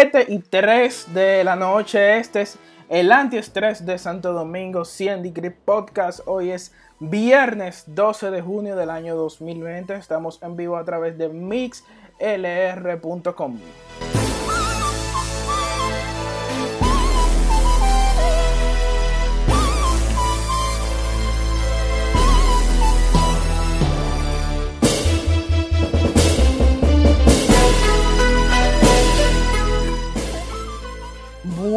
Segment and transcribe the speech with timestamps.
[0.00, 2.16] 7 y 3 de la noche.
[2.16, 2.56] Este es
[2.88, 6.20] el antiestrés de Santo Domingo 100 Degree Podcast.
[6.24, 9.94] Hoy es viernes 12 de junio del año 2020.
[9.96, 11.80] Estamos en vivo a través de mixlr.com.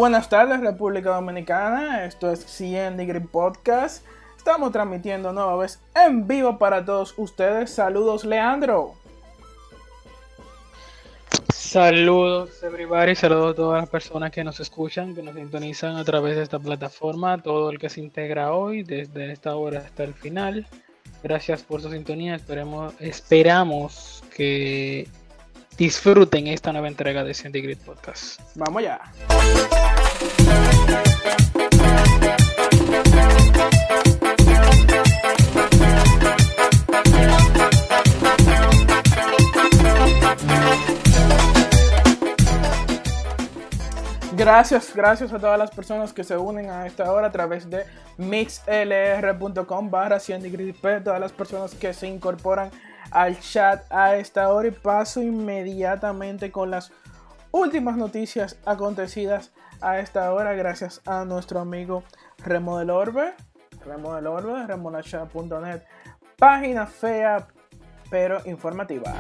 [0.04, 4.06] Buenas tardes República Dominicana, esto es 100 Degree Podcast.
[4.36, 7.72] Estamos transmitiendo nueva vez en vivo para todos ustedes.
[7.72, 8.96] Saludos Leandro.
[11.54, 13.16] Saludos, everybody.
[13.16, 16.60] Saludos a todas las personas que nos escuchan, que nos sintonizan a través de esta
[16.60, 17.42] plataforma.
[17.42, 20.68] Todo el que se integra hoy, desde esta hora hasta el final.
[21.24, 22.36] Gracias por su sintonía.
[22.36, 25.07] Esperemos, esperamos que
[25.77, 28.39] disfruten esta nueva entrega de Centigrade Podcast.
[28.56, 29.01] Vamos ya.
[44.35, 47.85] Gracias, gracias a todas las personas que se unen a esta hora a través de
[48.18, 52.71] mixlr.com barra 100 degrees P, todas las personas que se incorporan
[53.14, 56.92] al chat a esta hora y paso inmediatamente con las
[57.52, 59.52] últimas noticias acontecidas
[59.82, 62.04] a esta hora gracias a nuestro amigo
[62.40, 63.36] Remo del Orbe,
[63.86, 65.84] Remo del Orbe, remolacha.net,
[66.38, 67.48] página fea
[68.10, 69.14] pero informativa.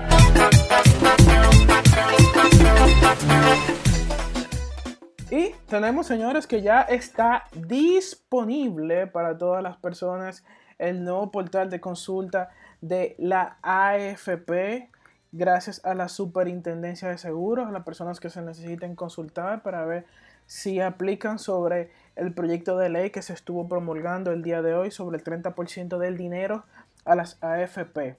[5.29, 10.43] Y tenemos, señores, que ya está disponible para todas las personas
[10.77, 12.49] el nuevo portal de consulta
[12.83, 14.89] de la AFP.
[15.31, 20.05] Gracias a la Superintendencia de Seguros, a las personas que se necesiten consultar para ver
[20.45, 24.91] si aplican sobre el proyecto de ley que se estuvo promulgando el día de hoy
[24.91, 26.65] sobre el 30% del dinero
[27.05, 28.17] a las AFP.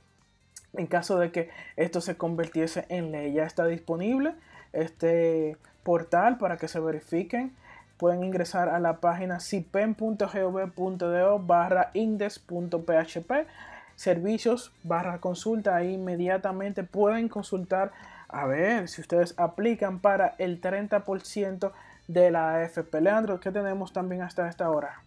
[0.72, 4.34] En caso de que esto se convirtiese en ley, ya está disponible
[4.72, 7.54] este portal para que se verifiquen.
[7.98, 13.46] Pueden ingresar a la página cipen.gov.do barra index.php
[13.96, 15.76] servicios barra consulta.
[15.76, 17.92] Ahí inmediatamente pueden consultar
[18.28, 21.72] a ver si ustedes aplican para el 30%
[22.08, 23.00] de la AFP.
[23.00, 25.02] Leandro, ¿qué tenemos también hasta esta hora?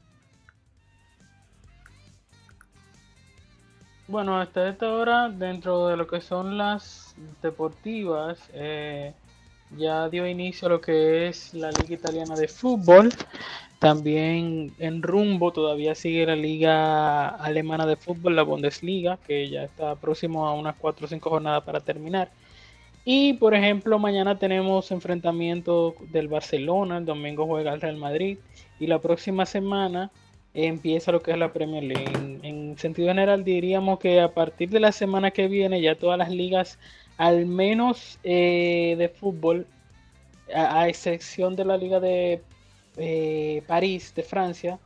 [4.07, 9.13] Bueno, hasta esta hora, dentro de lo que son las deportivas, eh,
[9.75, 13.09] ya dio inicio a lo que es la Liga Italiana de Fútbol.
[13.79, 19.95] También en rumbo todavía sigue la Liga Alemana de Fútbol, la Bundesliga, que ya está
[19.95, 22.31] próximo a unas 4 o 5 jornadas para terminar.
[23.05, 28.37] Y por ejemplo, mañana tenemos enfrentamiento del Barcelona, el domingo juega el Real Madrid
[28.79, 30.11] y la próxima semana
[30.53, 32.11] empieza lo que es la Premier League.
[32.15, 36.17] En, en sentido general diríamos que a partir de la semana que viene ya todas
[36.17, 36.79] las ligas,
[37.17, 39.67] al menos eh, de fútbol,
[40.53, 42.41] a, excepción de la Liga de
[42.97, 44.79] eh, París, de Francia,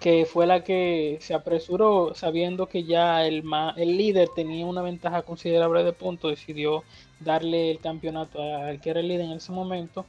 [0.00, 3.42] que fue la que se apresuró sabiendo que ya el,
[3.76, 6.84] el líder tenía una ventaja considerable de puntos, decidió
[7.18, 10.04] darle el campeonato al que era el líder en ese momento.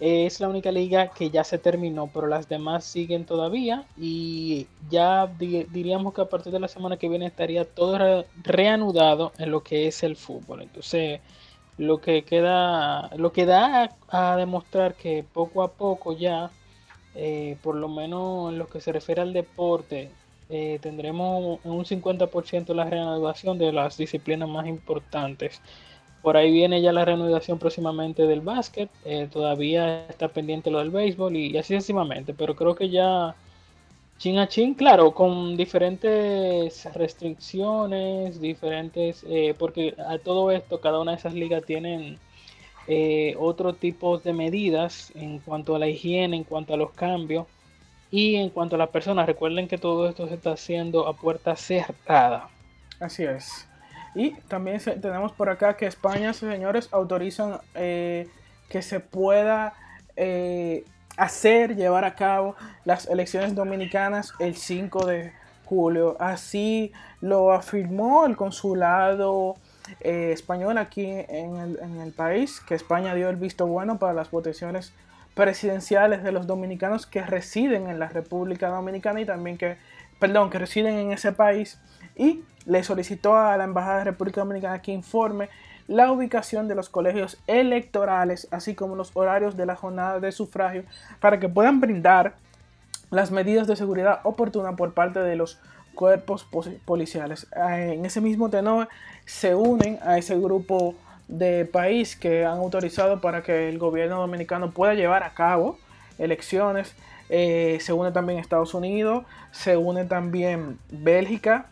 [0.00, 5.26] Es la única liga que ya se terminó, pero las demás siguen todavía y ya
[5.26, 9.50] di- diríamos que a partir de la semana que viene estaría todo re- reanudado en
[9.50, 10.62] lo que es el fútbol.
[10.62, 11.20] Entonces,
[11.76, 16.54] lo que queda, lo que da a, demostrar que poco a poco ya
[17.14, 20.16] eh, por lo menos en lo que se refiere al deporte,
[20.48, 25.62] eh, tendremos un un 50% la reanudación de las disciplinas más importantes.
[26.22, 30.90] Por ahí viene ya la reanudación próximamente del básquet, eh, todavía está pendiente lo del
[30.90, 33.34] béisbol y, así sucesivamente, pero creo que ya
[34.18, 41.12] chin a chin, claro, con diferentes restricciones, diferentes, eh, porque a todo esto cada una
[41.12, 42.18] de esas ligas tienen
[42.86, 47.46] eh, otro tipo de medidas en cuanto a la higiene, en cuanto a los cambios
[48.10, 49.26] y en cuanto a las personas.
[49.26, 52.50] Recuerden que todo esto se está haciendo a puerta cerrada.
[52.98, 53.69] Así es.
[54.14, 58.28] Y también tenemos por acá que España, señores, autorizan eh,
[58.68, 59.74] que se pueda
[60.16, 60.84] eh,
[61.16, 65.32] hacer, llevar a cabo las elecciones dominicanas el 5 de
[65.64, 66.16] julio.
[66.18, 69.56] Así lo afirmó el consulado
[70.00, 74.12] eh, español aquí en el, en el país, que España dio el visto bueno para
[74.12, 74.92] las votaciones
[75.34, 79.76] presidenciales de los dominicanos que residen en la República Dominicana y también que,
[80.18, 81.78] perdón, que residen en ese país
[82.20, 85.48] y le solicitó a la Embajada de República Dominicana que informe
[85.88, 90.84] la ubicación de los colegios electorales, así como los horarios de la jornada de sufragio,
[91.20, 92.34] para que puedan brindar
[93.10, 95.58] las medidas de seguridad oportunas por parte de los
[95.94, 97.46] cuerpos pos- policiales.
[97.56, 98.88] Eh, En ese mismo tenor
[99.24, 100.94] se unen a ese grupo
[101.26, 105.78] de país que han autorizado para que el gobierno dominicano pueda llevar a cabo
[106.18, 106.94] elecciones.
[107.30, 111.66] Eh, se une también Estados Unidos, se une también Bélgica,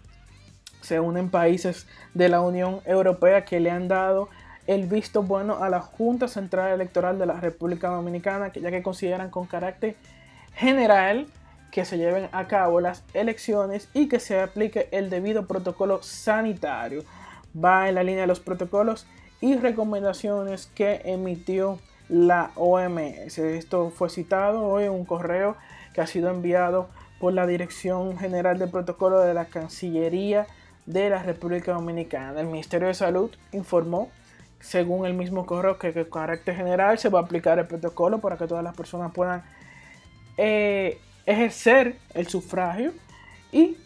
[0.89, 4.31] se unen países de la Unión Europea que le han dado
[4.67, 9.31] el visto bueno a la Junta Central Electoral de la República Dominicana, ya que consideran
[9.31, 9.97] con carácter
[10.55, 11.27] general
[11.71, 17.05] que se lleven a cabo las elecciones y que se aplique el debido protocolo sanitario.
[17.53, 19.07] Va en la línea de los protocolos
[19.43, 21.79] y recomendaciones que emitió
[22.09, 23.39] la OMS.
[23.39, 25.57] Esto fue citado hoy en un correo
[25.93, 26.89] que ha sido enviado
[27.21, 30.47] por la Dirección General de Protocolo de la Cancillería
[30.89, 32.41] de la República Dominicana.
[32.41, 34.11] El Ministerio de Salud informó,
[34.59, 38.21] según el mismo correo, que, que con carácter general se va a aplicar el protocolo
[38.21, 39.43] para que todas las personas puedan
[40.39, 42.93] eh, ejercer el sufragio
[43.53, 43.77] y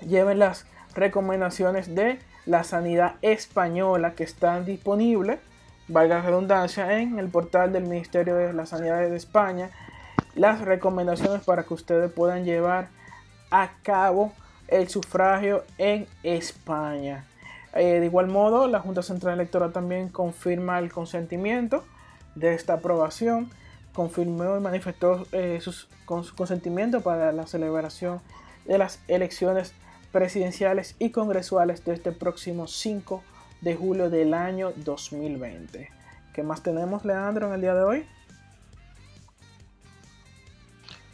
[0.00, 5.38] lleven las recomendaciones de la sanidad española que están disponibles,
[5.88, 9.70] valga la redundancia, en el portal del Ministerio de la Sanidad de España,
[10.34, 12.88] las recomendaciones para que ustedes puedan llevar
[13.50, 14.32] a cabo
[14.68, 17.24] el sufragio en España.
[17.74, 21.84] Eh, de igual modo, la Junta Central Electoral también confirma el consentimiento
[22.34, 23.50] de esta aprobación,
[23.92, 28.20] confirmó y manifestó eh, sus- su consentimiento para la celebración
[28.64, 29.72] de las elecciones
[30.12, 33.22] presidenciales y congresuales de este próximo 5
[33.60, 35.90] de julio del año 2020.
[36.32, 38.06] ¿Qué más tenemos, Leandro, en el día de hoy?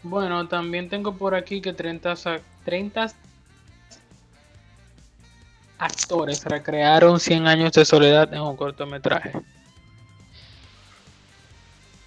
[0.03, 3.07] Bueno, también tengo por aquí que 30, sa- 30
[5.79, 9.33] actores recrearon 100 años de soledad en un cortometraje.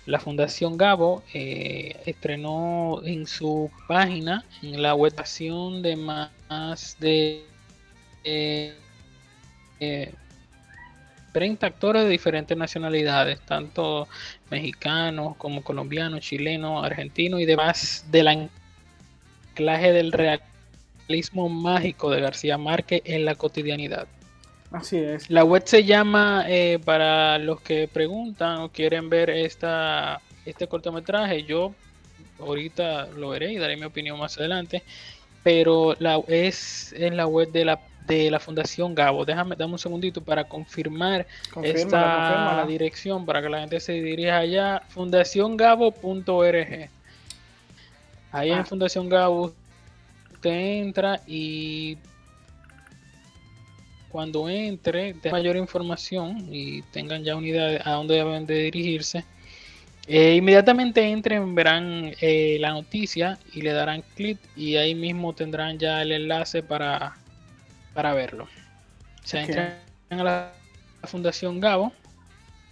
[0.06, 7.46] La Fundación Gabo eh, estrenó en su página, la webtación de más de
[8.24, 8.74] eh,
[9.82, 10.14] eh,
[11.34, 14.08] 30 actores de diferentes nacionalidades, tanto
[14.50, 18.50] mexicanos como colombianos, chilenos, argentinos y demás del
[19.54, 20.14] anclaje del
[21.08, 24.08] realismo mágico de García Márquez en la cotidianidad.
[24.72, 25.30] Así es.
[25.30, 31.44] La web se llama, eh, para los que preguntan o quieren ver esta, este cortometraje,
[31.44, 31.74] yo
[32.40, 34.84] ahorita lo veré y daré mi opinión más adelante,
[35.44, 39.26] pero la, es en la web de la de la Fundación Gabo.
[39.26, 42.66] Déjame, dame un segundito para confirmar esta confírmala.
[42.66, 44.82] dirección para que la gente se dirija allá.
[44.88, 46.90] Fundaciongabo.org.
[48.32, 48.60] Ahí Ah.
[48.60, 49.52] en Fundación Gabo
[50.38, 50.52] usted
[50.84, 51.98] entra y
[54.10, 58.56] cuando entre de mayor información y tengan ya una idea de a dónde deben de
[58.64, 59.26] dirigirse,
[60.08, 65.78] eh, inmediatamente entren, verán eh, la noticia y le darán clic y ahí mismo tendrán
[65.78, 67.18] ya el enlace para,
[67.94, 68.46] para verlo.
[68.46, 69.74] O sea, entran
[70.12, 70.54] a la
[71.04, 71.92] Fundación Gabo.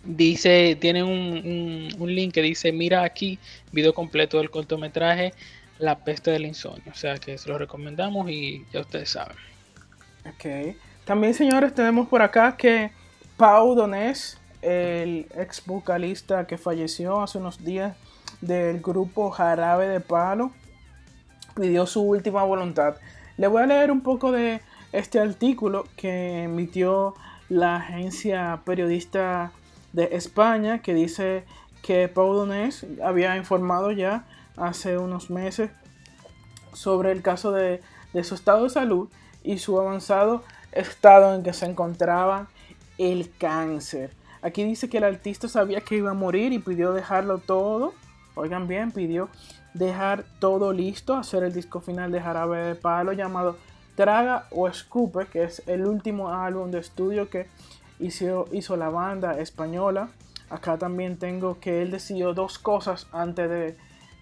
[0.07, 1.10] Dice, tienen un,
[1.45, 3.39] un- un link que dice, mira aquí,
[3.72, 5.34] video completo del cortometraje
[5.79, 6.91] La peste del insomnio.
[6.91, 9.36] O sea que se lo recomendamos y ya ustedes saben.
[10.25, 10.75] Ok.
[11.05, 12.91] También, señores, tenemos por acá que
[13.38, 17.96] Pau Donés, el ex vocalista que falleció hace unos días
[18.41, 20.51] del grupo Jarabe de Palo,
[21.55, 22.96] pidió su última voluntad.
[23.38, 27.13] Le voy a leer un poco de este artículo que emitió
[27.50, 29.51] la agencia periodista
[29.94, 31.44] de España que dice
[31.82, 34.25] que Pau Donés había informado ya
[34.57, 35.71] hace unos meses
[36.74, 37.81] sobre el caso de,
[38.24, 39.09] su estado de salud
[39.43, 42.47] y su avanzado estado en que se encontraba
[42.97, 44.12] el cáncer.
[44.41, 47.93] Aquí dice que el artista sabía que iba a morir y pidió dejarlo todo.
[48.35, 49.29] Oigan bien, pidió
[49.74, 53.57] dejar todo listo, hacer el disco final de Jarabe de Palo llamado
[53.95, 57.47] Traga o Escupe, que es el último álbum de estudio que
[58.00, 60.09] hizo, hizo la banda española.
[60.50, 63.77] Acá también tengo que él decidió dos cosas antes de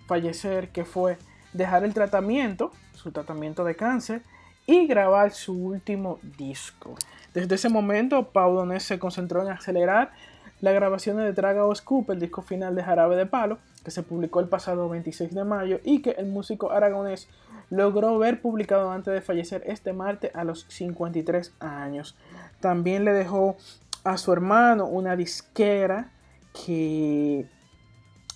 [0.08, 1.18] fallecer, que fue
[1.54, 4.22] dejar el tratamiento, su tratamiento de cáncer,
[4.66, 6.96] y grabar su último disco.
[7.34, 10.12] Desde ese momento, Pau Donés se concentró en acelerar
[10.62, 14.40] las grabaciones de Traga Scoop, el disco final de Jarabe de Palo, que se publicó
[14.40, 17.28] el pasado 26 de mayo y que el músico aragonés
[17.70, 22.16] logró ver publicado antes de fallecer este martes a los 53 años.
[22.62, 23.58] También le dejó
[24.06, 26.12] a su hermano una disquera
[26.66, 27.46] que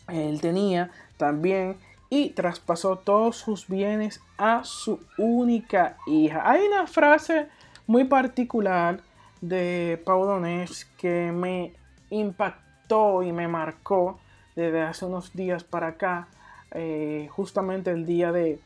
[0.10, 1.78] él tenía también
[2.10, 6.50] y traspasó todos sus bienes a su única hija.
[6.50, 7.48] Hay una frase
[7.86, 9.02] muy particular
[9.42, 11.74] de Pau Donés que me
[12.10, 14.20] impactó y me marcó
[14.56, 16.28] desde hace unos días para acá,
[16.72, 18.60] eh, justamente el día de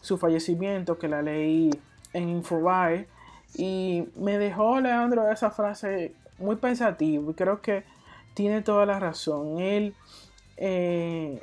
[0.00, 1.70] su fallecimiento que la leí
[2.12, 3.08] en Infobae
[3.54, 7.84] y me dejó Leandro esa frase muy pensativo y creo que
[8.34, 9.60] tiene toda la razón.
[9.60, 9.94] Él
[10.56, 11.42] eh,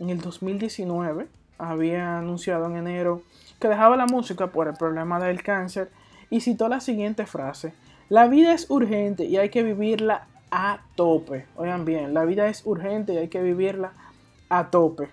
[0.00, 3.22] en el 2019 había anunciado en enero
[3.60, 5.90] que dejaba la música por el problema del cáncer
[6.30, 7.74] y citó la siguiente frase.
[8.08, 11.46] La vida es urgente y hay que vivirla a tope.
[11.56, 13.92] Oigan bien, la vida es urgente y hay que vivirla
[14.48, 15.10] a tope.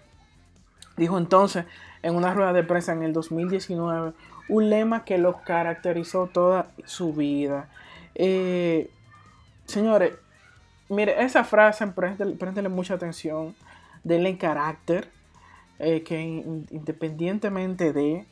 [0.95, 1.65] Dijo entonces
[2.01, 4.13] en una rueda de prensa en el 2019
[4.49, 7.67] un lema que lo caracterizó toda su vida.
[8.15, 8.89] Eh,
[9.65, 10.13] señores,
[10.89, 13.53] mire, esa frase, préstele, mucha atención,
[14.03, 15.09] denle carácter,
[15.79, 18.25] eh, que in- independientemente de,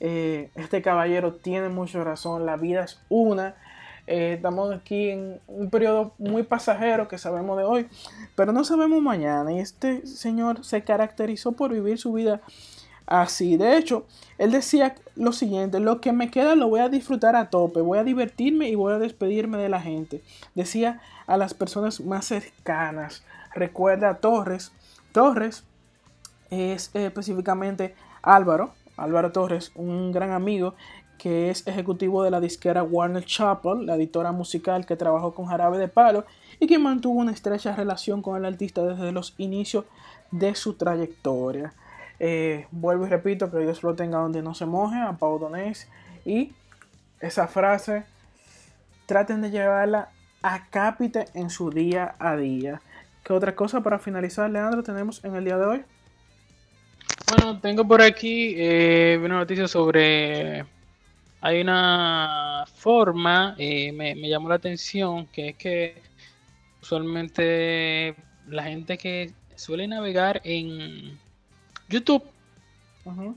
[0.00, 3.54] eh, este caballero tiene mucha razón, la vida es una.
[4.08, 7.86] Eh, estamos aquí en un periodo muy pasajero que sabemos de hoy,
[8.34, 9.52] pero no sabemos mañana.
[9.52, 12.40] Y este señor se caracterizó por vivir su vida
[13.06, 13.56] así.
[13.56, 14.06] De hecho,
[14.38, 17.98] él decía lo siguiente, lo que me queda lo voy a disfrutar a tope, voy
[17.98, 20.20] a divertirme y voy a despedirme de la gente.
[20.56, 23.22] Decía a las personas más cercanas.
[23.54, 24.72] Recuerda a Torres.
[25.12, 25.64] Torres
[26.50, 30.74] es eh, específicamente Álvaro, Álvaro Torres, un gran amigo
[31.18, 35.78] que es ejecutivo de la disquera Warner Chappell, la editora musical que trabajó con Jarabe
[35.78, 36.24] de Palo
[36.58, 39.84] y que mantuvo una estrecha relación con el artista desde los inicios
[40.32, 41.74] de su trayectoria.
[42.18, 45.88] Eh, vuelvo y repito, que Dios lo tenga donde no se moje, a Pau Donés.
[46.24, 46.52] Y
[47.20, 48.04] esa frase,
[49.06, 50.10] traten de llevarla
[50.42, 52.80] a cápite en su día a día.
[53.22, 55.82] ¿Qué otra cosa para finalizar, Leandro, tenemos en el día de hoy?
[57.28, 60.64] Bueno, tengo por aquí eh, una noticia sobre.
[61.40, 66.02] Hay una forma, eh, me, me llamó la atención, que es que
[66.80, 68.14] usualmente
[68.48, 71.18] la gente que suele navegar en
[71.88, 72.24] YouTube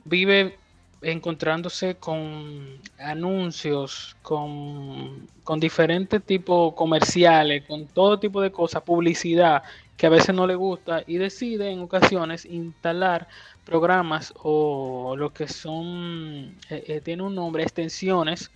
[0.04, 0.58] vive
[1.02, 9.64] encontrándose con anuncios, con, con diferentes tipos comerciales, con todo tipo de cosas, publicidad
[9.98, 13.28] que a veces no le gusta y decide en ocasiones instalar
[13.66, 18.52] programas o lo que son, eh, eh, tiene un nombre, extensiones,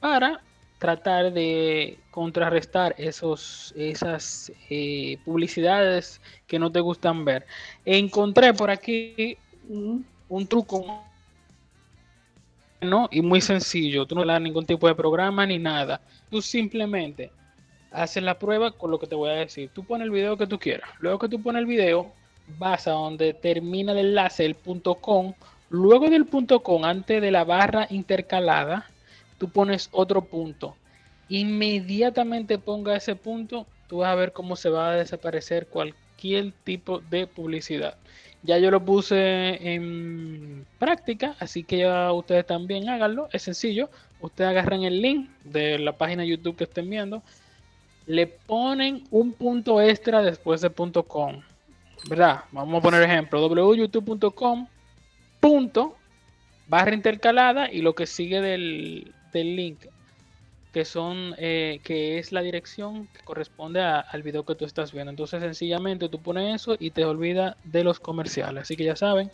[0.00, 0.40] para
[0.78, 7.46] tratar de contrarrestar esos, esas eh, publicidades que no te gustan ver.
[7.84, 9.36] Encontré por aquí
[9.68, 11.04] un, un truco
[13.10, 14.06] y muy sencillo.
[14.06, 16.00] Tú no le das ningún tipo de programa ni nada.
[16.30, 17.30] Tú simplemente
[17.90, 19.70] haces la prueba con lo que te voy a decir.
[19.72, 20.88] Tú pones el video que tú quieras.
[20.98, 22.12] Luego que tú pones el video,
[22.58, 25.34] vas a donde termina el enlace, el punto com.
[25.70, 28.90] Luego del punto com, antes de la barra intercalada,
[29.38, 30.76] tú pones otro punto.
[31.28, 36.03] Inmediatamente ponga ese punto, tú vas a ver cómo se va a desaparecer cualquier
[36.64, 37.96] tipo de publicidad.
[38.42, 43.28] Ya yo lo puse en práctica, así que ya ustedes también háganlo.
[43.32, 43.88] Es sencillo.
[44.20, 47.22] Ustedes agarran el link de la página YouTube que estén viendo,
[48.06, 51.40] le ponen un punto extra después de punto .com.
[52.08, 52.44] ¿Verdad?
[52.52, 54.66] Vamos a poner ejemplo, www.youtube.com
[55.40, 55.96] punto
[56.68, 59.86] barra intercalada y lo que sigue del, del link
[60.74, 64.92] que son eh, que es la dirección que corresponde a- al video que tú estás
[64.92, 68.96] viendo entonces sencillamente tú pones eso y te olvida de los comerciales así que ya
[68.96, 69.30] saben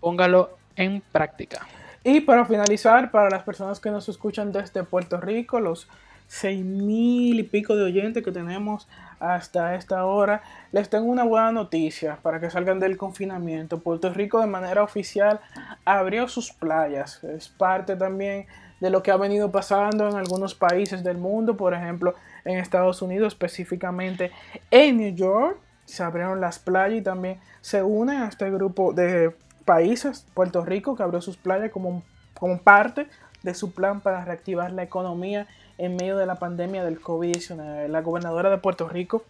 [0.00, 1.66] póngalo en práctica
[2.04, 5.86] Y para finalizar, para las personas que nos escuchan desde Puerto Rico, los
[6.26, 8.88] seis mil y pico de oyentes que tenemos
[9.20, 10.42] hasta esta hora,
[10.72, 13.78] les tengo una buena noticia para que salgan del confinamiento.
[13.80, 15.40] Puerto Rico de manera oficial
[15.84, 17.22] abrió sus playas.
[17.22, 18.46] Es parte también
[18.82, 23.00] de lo que ha venido pasando en algunos países del mundo, por ejemplo en Estados
[23.00, 24.32] Unidos, específicamente
[24.72, 25.56] en New York.
[25.84, 30.96] Se abrieron las playas y también se unen a este grupo de países, Puerto Rico,
[30.96, 32.02] que abrió sus playas como,
[32.38, 33.06] como parte
[33.44, 35.46] de su plan para reactivar la economía
[35.78, 37.86] en medio de la pandemia del COVID-19.
[37.86, 39.22] La gobernadora de Puerto Rico,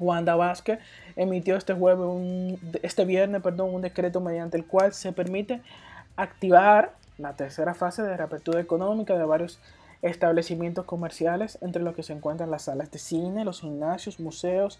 [0.00, 0.80] Wanda Vázquez,
[1.14, 5.62] emitió este jueves, un- este viernes, perdón, un decreto mediante el cual se permite
[6.16, 9.60] activar la tercera fase de reapertura económica de varios
[10.02, 14.78] establecimientos comerciales, entre los que se encuentran las salas de cine, los gimnasios, museos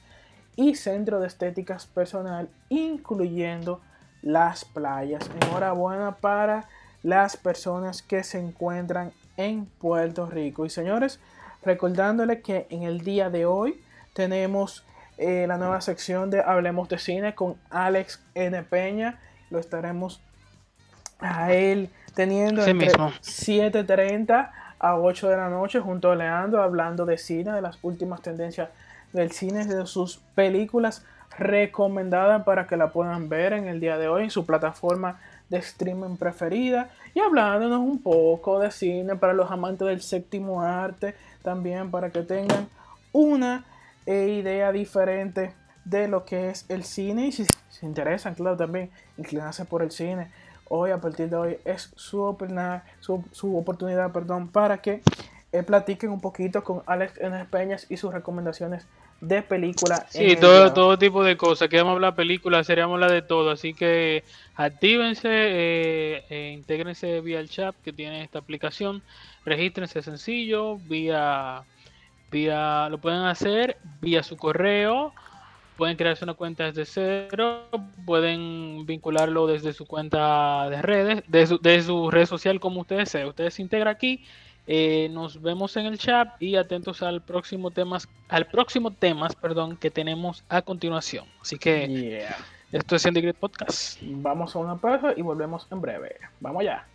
[0.56, 3.80] y centros de estéticas personal, incluyendo
[4.22, 5.28] las playas.
[5.42, 6.68] Enhorabuena para
[7.02, 10.66] las personas que se encuentran en Puerto Rico.
[10.66, 11.20] Y señores,
[11.62, 13.80] recordándole que en el día de hoy
[14.14, 14.84] tenemos
[15.18, 18.62] eh, la nueva sección de Hablemos de Cine con Alex N.
[18.64, 19.20] Peña.
[19.50, 20.20] Lo estaremos
[21.20, 23.12] a él teniendo Así entre mismo.
[23.20, 28.22] 7.30 a 8 de la noche junto a Leandro hablando de cine, de las últimas
[28.22, 28.70] tendencias
[29.12, 31.04] del cine, de sus películas
[31.38, 35.58] recomendadas para que la puedan ver en el día de hoy en su plataforma de
[35.58, 36.88] streaming preferida.
[37.12, 42.22] Y hablándonos un poco de cine para los amantes del séptimo arte también para que
[42.22, 42.66] tengan
[43.12, 43.64] una
[44.06, 45.52] eh, idea diferente
[45.84, 47.26] de lo que es el cine.
[47.26, 50.28] Y si se interesan claro también inclinarse por el cine
[50.68, 55.02] hoy a partir de hoy es su, oportunidad- su, su oportunidad perdón para que
[55.52, 57.44] eh, platiquen un poquito con Alex N.
[57.46, 58.86] Peñas y sus recomendaciones
[59.20, 61.68] de película en Sí, todo, tipo de cosas.
[61.68, 63.50] Queremos hablar películas, seríamos hablar de todo.
[63.50, 64.24] Así que
[64.54, 69.02] actívense, eh, eh, intégrense vía el chat que tiene esta aplicación.
[69.44, 71.62] Regístrense sencillo, vía,
[72.30, 75.14] vía, lo pueden hacer vía su correo.
[75.76, 77.64] Pueden crearse una cuenta desde cero,
[78.06, 83.12] pueden vincularlo desde su cuenta de redes, de su, de su red social como ustedes
[83.12, 83.28] deseen.
[83.28, 84.24] Ustedes se integran aquí,
[84.66, 89.76] eh, nos vemos en el chat y atentos al próximo temas, al próximo temas, perdón,
[89.76, 91.26] que tenemos a continuación.
[91.40, 92.36] Así que Yeah.
[92.72, 93.98] esto es Grid Podcast.
[94.02, 96.16] Vamos a una pausa y volvemos en breve.
[96.40, 96.86] Vamos allá.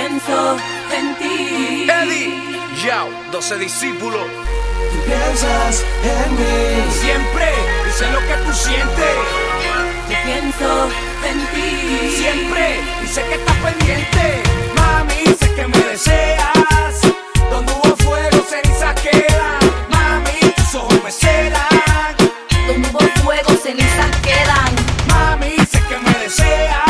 [0.00, 0.56] Pienso
[0.96, 1.86] en ti.
[1.88, 2.32] Eddie,
[2.84, 4.22] Yao, 12 discípulos.
[4.90, 6.92] Tú piensas en mí.
[7.00, 7.46] Siempre
[7.84, 9.14] dice lo que tú sientes.
[10.08, 10.88] Yo pienso
[11.30, 12.16] en ti.
[12.16, 14.42] Siempre dice que estás pendiente.
[14.74, 17.00] Mami, sé que me deseas.
[17.50, 19.60] Donde hubo fuego, cenizas quedan.
[19.90, 22.16] Mami, tus ojos me celan.
[22.66, 24.72] Donde hubo fuego, cenizas quedan.
[25.08, 26.89] Mami, sé que me deseas.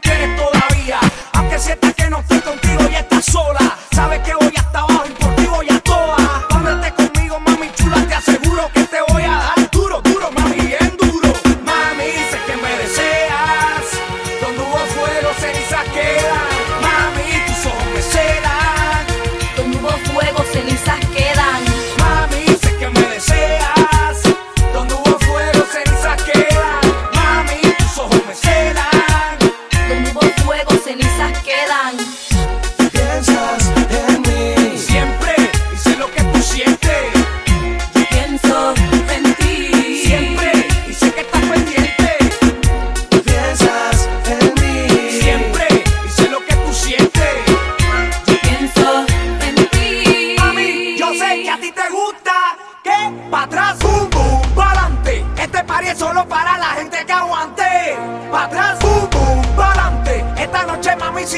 [0.00, 0.37] Quiero y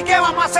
[0.00, 0.59] sí que vamos a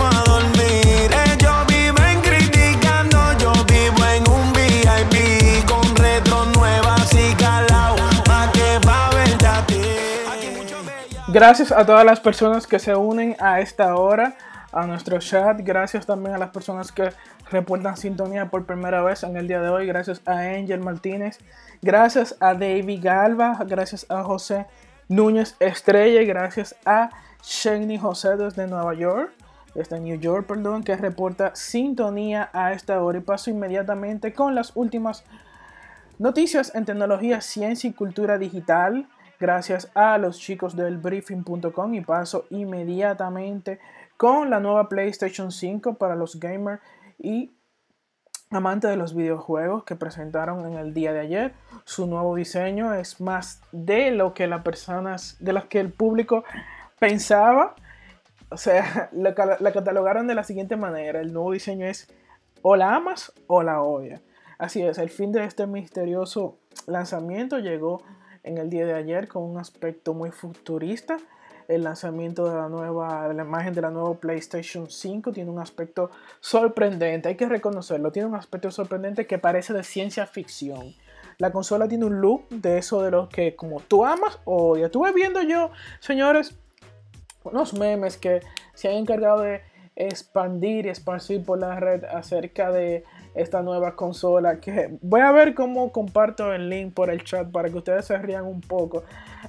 [11.33, 14.35] Gracias a todas las personas que se unen a esta hora
[14.73, 15.61] a nuestro chat.
[15.63, 17.13] Gracias también a las personas que
[17.49, 19.87] reportan sintonía por primera vez en el día de hoy.
[19.87, 21.39] Gracias a Angel Martínez.
[21.81, 23.57] Gracias a David Galva.
[23.65, 24.65] Gracias a José
[25.07, 26.21] Núñez Estrella.
[26.23, 27.09] Gracias a
[27.41, 29.31] Shani José desde Nueva York.
[29.73, 33.19] Desde New York, perdón, que reporta sintonía a esta hora.
[33.19, 35.23] Y paso inmediatamente con las últimas
[36.21, 39.07] Noticias en tecnología, ciencia y cultura digital.
[39.41, 43.79] Gracias a los chicos del briefing.com y paso inmediatamente
[44.15, 46.79] con la nueva PlayStation 5 para los gamers
[47.17, 47.51] y
[48.51, 51.53] amantes de los videojuegos que presentaron en el día de ayer.
[51.85, 56.43] Su nuevo diseño es más de lo que las personas, de lo que el público
[56.99, 57.73] pensaba.
[58.49, 61.19] O sea, la, la catalogaron de la siguiente manera.
[61.19, 62.13] El nuevo diseño es
[62.61, 64.21] o la amas o la odias.
[64.59, 68.03] Así es, el fin de este misterioso lanzamiento llegó
[68.43, 71.17] en el día de ayer con un aspecto muy futurista.
[71.67, 76.09] El lanzamiento de la nueva, la imagen de la nueva PlayStation 5 tiene un aspecto
[76.39, 80.93] sorprendente, hay que reconocerlo, tiene un aspecto sorprendente que parece de ciencia ficción.
[81.37, 84.87] La consola tiene un look de eso de los que como tú amas o odias.
[84.87, 86.55] Estuve viendo yo, señores,
[87.43, 88.41] unos memes que
[88.73, 89.61] se han encargado de
[89.95, 95.53] expandir y esparcir por la red acerca de esta nueva consola que voy a ver
[95.53, 99.03] cómo comparto el link por el chat para que ustedes se rían un poco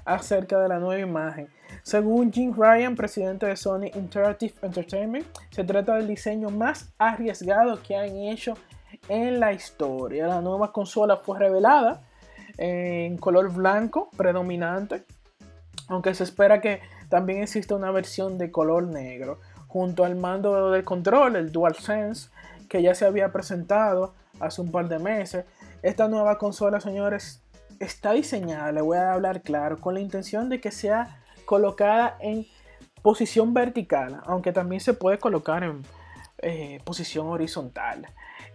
[0.05, 1.49] acerca de la nueva imagen.
[1.83, 7.97] Según Jim Ryan, presidente de Sony Interactive Entertainment, se trata del diseño más arriesgado que
[7.97, 8.55] han hecho
[9.09, 10.27] en la historia.
[10.27, 12.03] La nueva consola fue revelada
[12.59, 15.05] en color blanco predominante,
[15.89, 20.85] aunque se espera que también exista una versión de color negro, junto al mando del
[20.85, 22.31] control, el DualSense,
[22.73, 25.45] que ya se había presentado hace un par de meses.
[25.83, 27.43] Esta nueva consola, señores,
[27.81, 32.47] está diseñada, le voy a hablar claro, con la intención de que sea colocada en
[33.03, 35.83] posición vertical, aunque también se puede colocar en
[36.39, 38.07] eh, posición horizontal.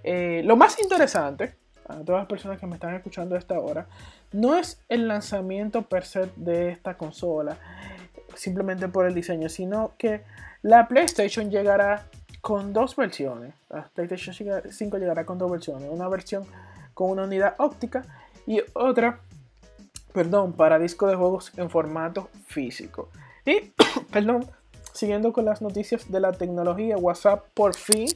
[0.03, 1.53] Eh, lo más interesante,
[1.88, 3.88] a todas las personas que me están escuchando a esta hora,
[4.32, 7.56] no es el lanzamiento per se de esta consola,
[8.34, 10.23] simplemente por el diseño, sino que
[10.63, 12.08] la PlayStation llegará
[12.47, 13.53] con dos versiones.
[13.67, 14.33] La PlayStation
[14.71, 15.89] 5 llegará con dos versiones.
[15.91, 16.45] Una versión
[16.93, 18.05] con una unidad óptica
[18.45, 19.19] y otra,
[20.13, 23.10] perdón, para disco de juegos en formato físico.
[23.45, 23.73] Y,
[24.13, 24.49] perdón,
[24.93, 28.07] siguiendo con las noticias de la tecnología, WhatsApp por fin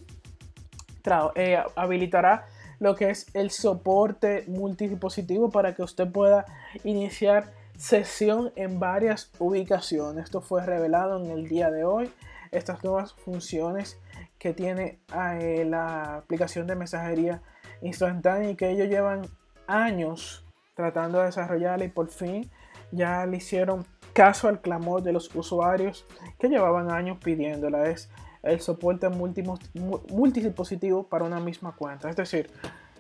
[1.35, 2.47] eh, habilitará
[2.79, 6.45] lo que es el soporte multidispositivo para que usted pueda
[6.85, 10.23] iniciar sesión en varias ubicaciones.
[10.23, 12.09] Esto fue revelado en el día de hoy.
[12.51, 13.97] Estas nuevas funciones
[14.41, 14.99] que tiene
[15.39, 17.43] eh, la aplicación de mensajería
[17.83, 19.27] instantánea y que ellos llevan
[19.67, 22.49] años tratando de desarrollarla y por fin
[22.91, 26.07] ya le hicieron caso al clamor de los usuarios
[26.39, 27.87] que llevaban años pidiéndola.
[27.91, 28.09] Es
[28.41, 32.09] el soporte multidispositivo para una misma cuenta.
[32.09, 32.49] Es decir,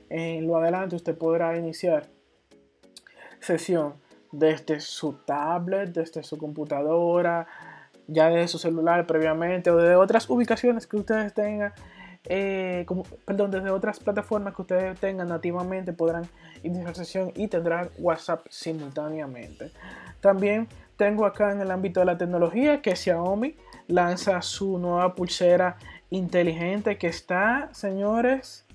[0.09, 2.05] en lo adelante usted podrá iniciar
[3.39, 3.95] sesión
[4.31, 7.47] desde su tablet, desde su computadora,
[8.11, 11.73] ya desde su celular previamente o desde otras ubicaciones que ustedes tengan,
[12.25, 12.85] eh,
[13.25, 16.27] perdón, desde otras plataformas que ustedes tengan nativamente podrán
[16.63, 19.71] iniciar sesión y tendrán WhatsApp simultáneamente.
[20.19, 23.55] También tengo acá en el ámbito de la tecnología que Xiaomi
[23.87, 25.77] lanza su nueva pulsera
[26.09, 28.65] inteligente que está, señores,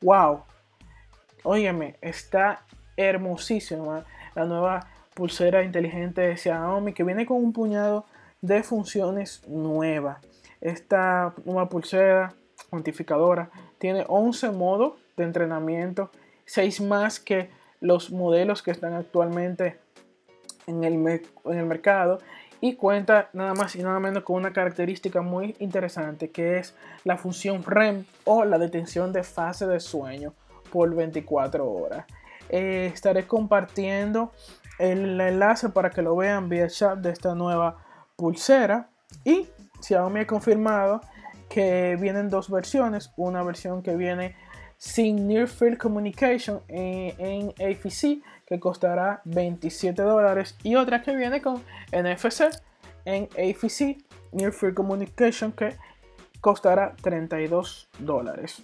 [0.00, 0.42] wow.
[1.42, 2.62] Óyeme, está
[2.96, 8.06] hermosísima la nueva pulsera inteligente de Xiaomi que viene con un puñado
[8.44, 10.18] de funciones nuevas.
[10.60, 12.34] Esta nueva pulsera
[12.68, 16.10] cuantificadora tiene 11 modos de entrenamiento,
[16.44, 17.48] 6 más que
[17.80, 19.78] los modelos que están actualmente
[20.66, 22.18] en el, en el mercado
[22.60, 26.74] y cuenta nada más y nada menos con una característica muy interesante que es
[27.04, 30.34] la función REM o la detención de fase de sueño
[30.70, 32.04] por 24 horas.
[32.50, 34.32] Eh, estaré compartiendo
[34.78, 37.83] el enlace para que lo vean vía chat de esta nueva
[38.24, 38.88] pulsera
[39.22, 39.46] y
[39.82, 41.02] Xiaomi ha confirmado
[41.50, 44.34] que vienen dos versiones, una versión que viene
[44.78, 51.42] sin Near Field Communication en, en AFC que costará 27 dólares y otra que viene
[51.42, 51.62] con
[51.92, 52.44] NFC
[53.04, 54.02] en AFC
[54.32, 55.76] Near Field Communication que
[56.40, 58.62] costará 32 dólares.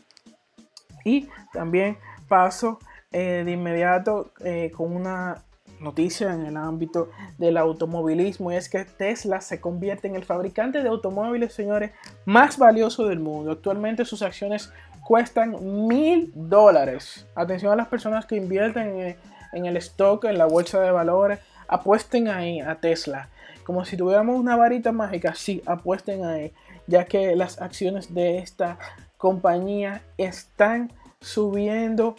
[1.05, 1.99] Y también
[2.29, 2.79] paso
[3.13, 5.45] eh, de inmediato eh, con una
[5.81, 10.83] noticia en el ámbito del automovilismo y es que Tesla se convierte en el fabricante
[10.83, 11.91] de automóviles, señores,
[12.25, 13.53] más valioso del mundo.
[13.53, 14.73] Actualmente sus acciones
[15.05, 17.27] cuestan mil dólares.
[17.35, 19.17] Atención a las personas que invierten en,
[19.53, 23.29] en el stock, en la bolsa de valores, apuesten ahí a Tesla.
[23.65, 26.53] Como si tuviéramos una varita mágica, sí, apuesten ahí,
[26.87, 28.79] ya que las acciones de esta
[29.17, 32.17] compañía están subiendo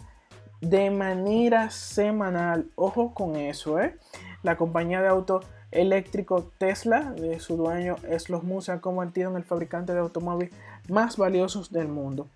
[0.62, 2.70] de manera semanal.
[2.76, 3.98] Ojo con eso, ¿eh?
[4.42, 5.40] La compañía de auto
[5.72, 10.54] eléctrico Tesla, de su dueño Eslos Musk, se ha convertido en el fabricante de automóviles
[10.88, 12.28] más valiosos del mundo.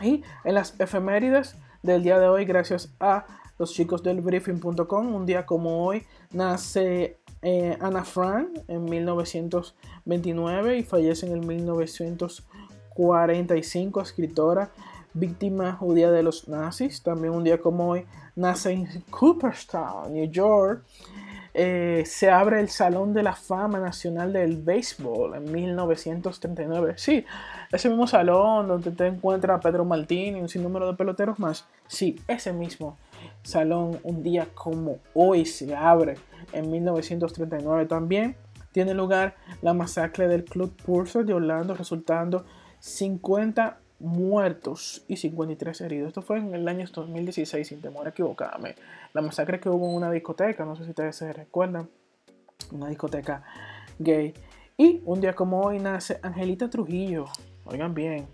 [0.00, 3.24] Y en las efemérides del día de hoy, gracias a
[3.58, 10.82] los chicos del briefing.com, un día como hoy, nace eh, Anna Frank en 1929 y
[10.82, 14.70] fallece en el 1945, escritora
[15.18, 17.02] víctima judía de los nazis.
[17.02, 18.06] También un día como hoy
[18.36, 20.84] nace en Cooperstown, New York.
[21.54, 26.94] Eh, se abre el Salón de la Fama Nacional del Béisbol en 1939.
[26.96, 27.24] Sí,
[27.72, 31.66] ese mismo salón donde te encuentra Pedro Martín y un sinnúmero de peloteros más.
[31.88, 32.96] Sí, ese mismo
[33.42, 36.16] salón un día como hoy se abre
[36.52, 38.36] en 1939 también.
[38.70, 42.44] Tiene lugar la masacre del Club Purser de Orlando, resultando
[42.78, 46.08] 50 muertos y 53 heridos.
[46.08, 48.74] Esto fue en el año 2016, sin temor equivocarme.
[49.12, 51.88] La masacre que hubo en una discoteca, no sé si ustedes se recuerdan,
[52.72, 53.42] una discoteca
[53.98, 54.34] gay.
[54.76, 57.24] Y un día como hoy nace Angelita Trujillo.
[57.64, 58.28] Oigan bien,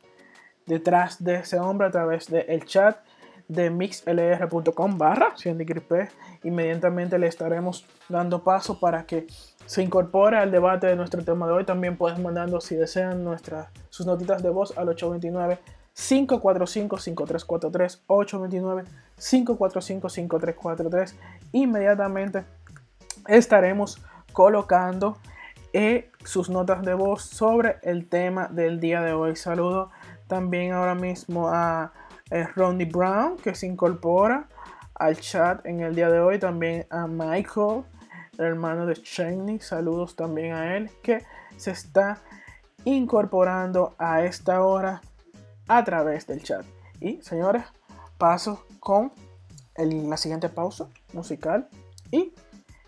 [0.67, 2.99] detrás de ese hombre a través del chat
[3.49, 5.35] de mixlr.com barra
[6.45, 9.27] inmediatamente le estaremos dando paso para que
[9.67, 11.65] se incorpore al debate de nuestro tema de hoy.
[11.65, 15.59] También pueden mandando, si desean, nuestras, sus notitas de voz al 829
[15.95, 18.85] 545 5343 829
[19.17, 21.17] 545 5343
[21.53, 22.45] Inmediatamente
[23.27, 24.03] estaremos
[24.33, 25.19] colocando
[25.75, 29.37] eh, sus notas de voz sobre el tema del día de hoy.
[29.37, 29.91] Saludo
[30.27, 31.93] también ahora mismo a
[32.31, 34.49] eh, Ronnie Brown que se incorpora
[34.95, 36.39] al chat en el día de hoy.
[36.39, 37.92] También a Michael, el
[38.45, 39.61] hermano de Cheney.
[39.61, 41.25] Saludos también a él que
[41.57, 42.23] se está
[42.85, 45.03] incorporando a esta hora
[45.69, 46.65] a través del chat.
[47.01, 47.65] Y señores,
[48.19, 49.13] paso con
[49.77, 51.69] la siguiente pausa musical
[52.11, 52.33] y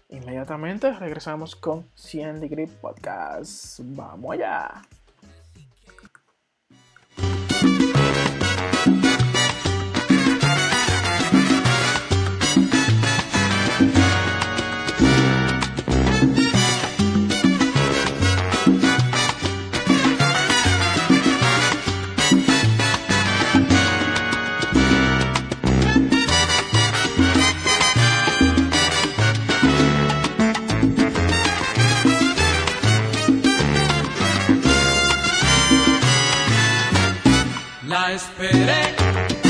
[0.08, 3.80] inmediatamente regresamos con 100 Degree Podcast.
[3.82, 4.82] Vamos allá.
[37.94, 39.43] La esperé,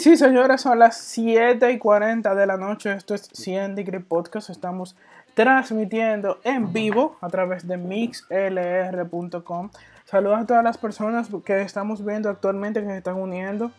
[0.00, 2.90] Sí, señores, son las 7 y 40 de la noche.
[2.90, 4.48] Esto es 100 Degree Podcast.
[4.48, 4.96] Estamos
[5.34, 9.68] transmitiendo en vivo a través de mixlr.com.
[10.06, 13.72] Saludos a todas las personas que estamos viendo actualmente que se están uniendo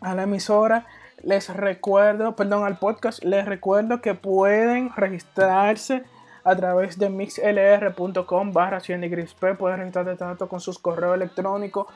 [0.00, 0.86] a la emisora.
[1.22, 6.02] Les recuerdo, perdón, al podcast, les recuerdo que pueden registrarse
[6.42, 9.54] a través de mixlr.com barra 100 degrees P.
[9.54, 11.86] Pueden registrarse tanto con sus correos electrónicos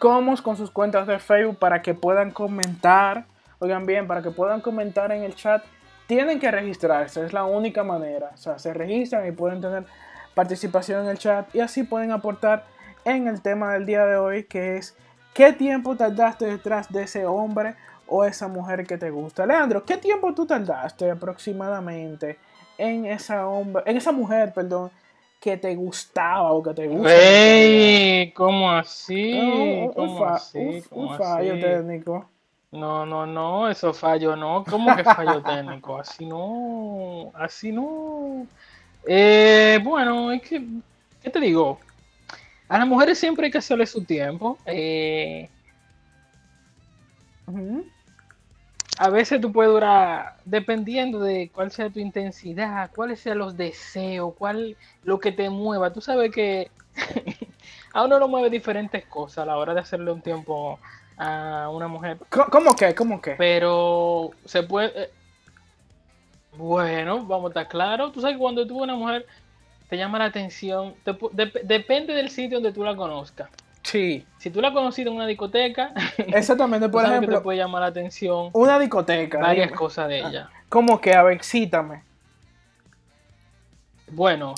[0.00, 3.26] como con sus cuentas de Facebook para que puedan comentar.
[3.58, 5.62] Oigan bien, para que puedan comentar en el chat,
[6.06, 8.30] tienen que registrarse, es la única manera.
[8.32, 9.84] O sea, se registran y pueden tener
[10.34, 12.64] participación en el chat y así pueden aportar
[13.04, 14.96] en el tema del día de hoy, que es
[15.34, 17.74] ¿qué tiempo tardaste detrás de ese hombre
[18.06, 19.44] o esa mujer que te gusta?
[19.44, 22.38] Leandro, ¿qué tiempo tú tardaste aproximadamente
[22.78, 24.90] en esa hombre, en esa mujer, perdón,
[25.40, 27.12] que te gustaba o que te gusta?
[27.14, 29.90] Ey, ¿cómo así?
[29.96, 30.58] ¿Cómo así?
[30.58, 31.60] un- ¿Cómo un fallo así?
[31.62, 32.28] técnico.
[32.72, 34.64] No, no, no, eso fallo no.
[34.68, 35.98] ¿Cómo que fallo técnico?
[35.98, 38.46] Así no, así no.
[39.06, 40.62] Eh, bueno, es que,
[41.22, 41.80] ¿qué te digo?
[42.68, 44.58] A las mujeres siempre hay que hacerle su tiempo.
[44.66, 45.48] Eh.
[49.02, 54.34] A veces tú puedes durar, dependiendo de cuál sea tu intensidad, cuáles sean los deseos,
[54.38, 55.90] cuál lo que te mueva.
[55.90, 56.70] Tú sabes que
[57.94, 60.78] a uno lo mueve diferentes cosas a la hora de hacerle un tiempo
[61.16, 62.18] a una mujer.
[62.50, 62.94] ¿Cómo que?
[62.94, 63.32] ¿Cómo que?
[63.36, 64.92] Pero se puede.
[65.04, 65.10] eh,
[66.58, 68.12] Bueno, vamos a estar claros.
[68.12, 69.24] Tú sabes que cuando tú una mujer
[69.88, 73.48] te llama la atención, te dep- depende del sitio donde tú la conozcas.
[73.82, 76.88] Sí, Si tú la has conocido en una discoteca, exactamente.
[76.88, 79.38] Por sabes que te ejemplo, puede llamar la atención una discoteca.
[79.38, 79.78] varias dime.
[79.78, 80.50] cosas de ella.
[80.68, 81.14] ¿Cómo que?
[81.14, 82.02] A ver, cítame.
[84.08, 84.54] Bueno,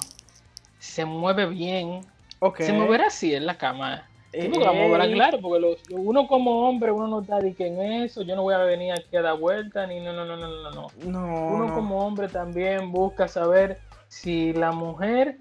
[0.79, 2.01] se mueve bien.
[2.41, 2.61] Ok.
[2.63, 4.09] Se moverá así en la cama.
[4.33, 7.67] Sí, porque la moverá, claro, porque los- uno como hombre, uno no está de que
[7.67, 10.37] en eso, yo no voy a venir aquí a dar vuelta, ni no, no, no,
[10.39, 10.87] no, no, no.
[11.05, 11.75] No, Uno no.
[11.75, 15.37] como hombre también busca saber si la mujer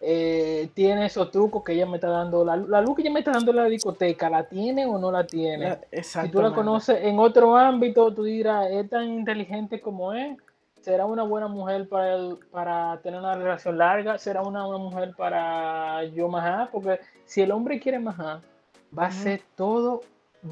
[0.00, 3.18] eh, tiene esos trucos que ella me está dando, la, la luz que ella me
[3.20, 5.78] está dando en la discoteca, ¿la tiene o no la tiene?
[6.26, 10.36] Si tú la conoces en otro ámbito, tú dirás, es tan inteligente como es,
[10.80, 15.12] será una buena mujer para, el- para tener una relación larga, será una, una mujer
[15.16, 18.40] para yo majar, porque si el hombre quiere majar,
[18.98, 20.00] va a hacer todo,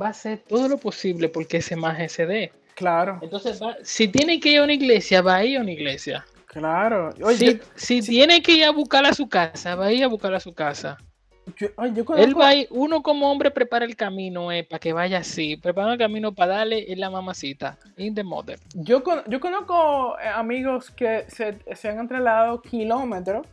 [0.00, 2.52] va a hacer todo lo posible porque ese maje se dé.
[2.74, 5.72] Claro, Entonces, va- si tiene que ir a una iglesia, va a ir a una
[5.72, 6.24] iglesia.
[6.48, 7.10] Claro.
[7.22, 10.02] Oye, si yo- si tiene que ir a buscarla a su casa, va a ir
[10.02, 10.98] a buscarla a su casa.
[11.56, 11.68] yo,
[12.16, 15.56] Él va a ir, uno como hombre prepara el camino eh, para que vaya así,
[15.56, 18.58] prepara el camino para darle en la mamacita, in the mother.
[18.74, 23.46] Yo, con- yo conozco eh, amigos que se, se han trasladado kilómetros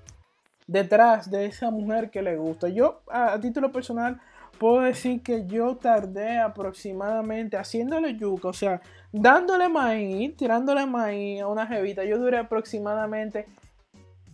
[0.68, 2.68] detrás de esa mujer que le gusta.
[2.70, 4.20] Yo, a, a título personal,
[4.58, 8.82] puedo decir que yo tardé aproximadamente haciéndole yuca, o sea,
[9.22, 12.04] dándole maíz, tirándole maíz a una jevita.
[12.04, 13.48] Yo duré aproximadamente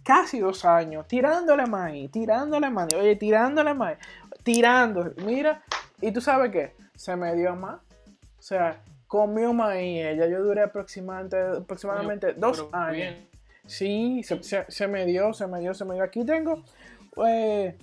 [0.03, 3.97] casi dos años tirándole maíz, tirándole maíz, oye, tirándole maíz,
[4.43, 5.61] tirando, mira,
[6.01, 7.79] y tú sabes qué, se me dio más.
[8.39, 10.27] O sea, comió maíz ella.
[10.27, 12.95] Yo duré aproximadamente, aproximadamente dos años.
[12.95, 13.27] bien.
[13.67, 16.03] Sí, se, se- se me dio, se me dio, se me dio.
[16.03, 16.63] Aquí tengo
[17.27, 17.77] eh,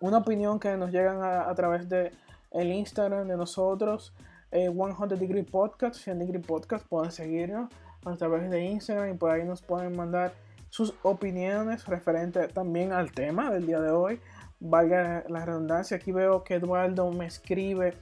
[0.00, 2.10] una opinión que nos llegan a, a través de
[2.50, 4.12] el Instagram de nosotros,
[4.50, 6.86] eh, 100 Degree Podcast, 100 Degree Podcast.
[6.86, 7.70] Pueden seguirnos
[8.04, 10.32] a través de Instagram y por ahí nos pueden mandar
[10.68, 14.20] sus opiniones referente también al tema del día de hoy.
[14.60, 17.94] Valga la redundancia, aquí veo que Eduardo me escribe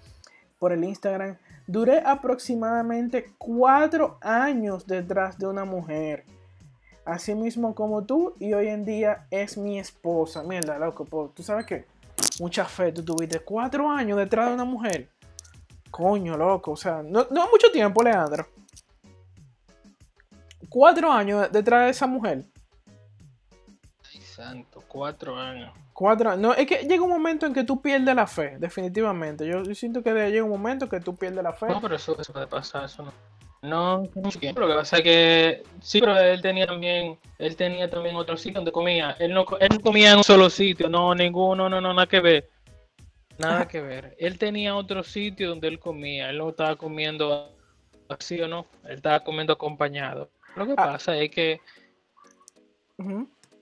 [0.58, 1.36] por el Instagram.
[1.66, 6.24] Duré aproximadamente cuatro años detrás de una mujer.
[7.04, 10.42] Así mismo como tú y hoy en día es mi esposa.
[10.42, 11.86] Mierda, loco, tú sabes que
[12.40, 15.08] mucha fe tú tuviste cuatro años detrás de una mujer.
[15.98, 18.46] Coño, loco, o sea, no, no mucho tiempo, Leandro.
[20.68, 22.44] Cuatro años detrás de esa mujer.
[24.14, 25.72] Ay, santo, cuatro años.
[25.92, 26.40] Cuatro años.
[26.40, 29.44] No, es que llega un momento en que tú pierdes la fe, definitivamente.
[29.44, 31.66] Yo, yo siento que llega un momento que tú pierdes la fe.
[31.66, 33.12] No, pero eso, eso puede pasar, eso no.
[33.60, 34.60] No, mucho tiempo.
[34.60, 38.60] Lo que pasa es que sí, pero él tenía también, él tenía también otro sitio
[38.60, 39.16] donde comía.
[39.18, 42.20] Él no, él no comía en un solo sitio, no, ninguno, no, no, nada que
[42.20, 42.48] ver.
[43.38, 44.14] Nada que ver.
[44.18, 46.30] Él tenía otro sitio donde él comía.
[46.30, 47.54] Él no estaba comiendo
[48.08, 48.66] así o no.
[48.84, 50.30] Él estaba comiendo acompañado.
[50.56, 50.76] Lo que Ah.
[50.76, 51.60] pasa es que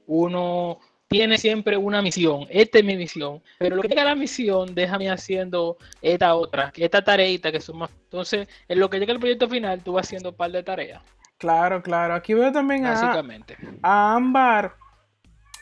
[0.06, 2.46] uno tiene siempre una misión.
[2.50, 3.42] Esta es mi misión.
[3.58, 7.78] Pero lo que llega a la misión, déjame haciendo esta otra, esta tareita que son
[7.78, 7.90] más.
[8.04, 11.02] Entonces, en lo que llega al proyecto final, tú vas haciendo un par de tareas,
[11.38, 12.14] Claro, claro.
[12.14, 13.56] Aquí veo también a, básicamente.
[13.82, 14.74] a Ámbar,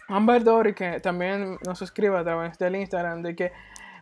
[0.07, 3.53] Ámbar Dori, que también nos escribe a través del Instagram, de que,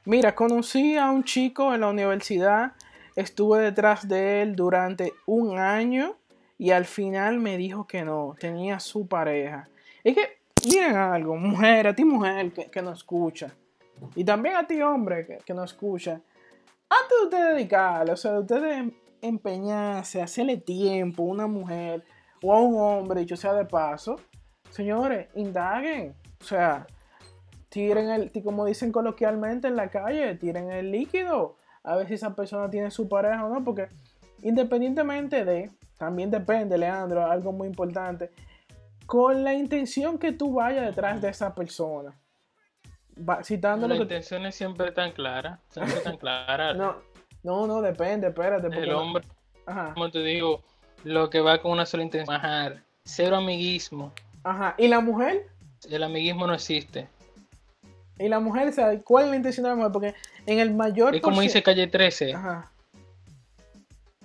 [0.05, 2.73] mira, conocí a un chico en la universidad
[3.17, 6.17] estuve detrás de él durante un año
[6.59, 9.69] y al final me dijo que no, tenía su pareja.
[10.05, 10.39] Es que,
[10.69, 13.53] miren algo, mujer, a ti mujer que, que nos escucha,
[14.15, 16.21] y también a ti hombre que, que nos escucha,
[16.89, 22.05] antes de usted dedicarle, o sea, de usted em- empeñarse, hacerle tiempo a una mujer
[22.43, 24.17] o a un hombre, dicho sea de paso,
[24.71, 26.87] señores, indaguen, o sea,
[27.73, 32.37] tiren el, como dicen coloquialmente en la calle, tiren el líquido, a ver si esa
[32.37, 33.89] persona tiene su pareja o no, porque
[34.43, 38.31] independientemente de, también depende, Leandro, algo muy importante,
[39.07, 42.15] con la intención que tú vayas detrás de esa persona.
[43.29, 46.75] Va- citando La lo que intención es siempre tan clara, siempre tan clara.
[46.75, 46.97] no,
[47.43, 48.69] no, no, depende, espérate.
[48.69, 49.25] porque el hombre,
[49.65, 50.61] Ajá, como te digo,
[51.05, 54.13] lo que va con una sola intención, bajar, cero amiguismo.
[54.45, 54.75] ajá.
[54.77, 55.47] ¿Y la mujer?
[55.91, 57.09] El amiguismo no existe.
[58.19, 58.73] ¿Y la mujer,
[59.05, 59.93] cuál es la intención de la mujer?
[59.93, 60.15] Porque
[60.47, 61.15] en el mayor...
[61.15, 62.71] Es como dice Calle 13, Ajá.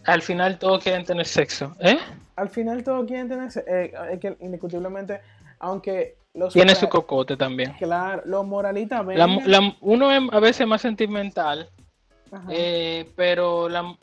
[0.04, 1.76] al final todos quieren tener sexo.
[1.80, 1.98] ¿Eh?
[2.36, 3.52] Al final todos quieren tener...
[3.52, 5.22] se- eh, es que indiscutiblemente,
[5.60, 6.54] aunque los...
[6.54, 7.74] Tiene su cocote también.
[7.74, 9.18] Claro, los moralistas ven...
[9.18, 11.70] La, la- uno es a veces más sentimental,
[12.32, 12.48] Ajá.
[12.52, 13.98] eh, pero la...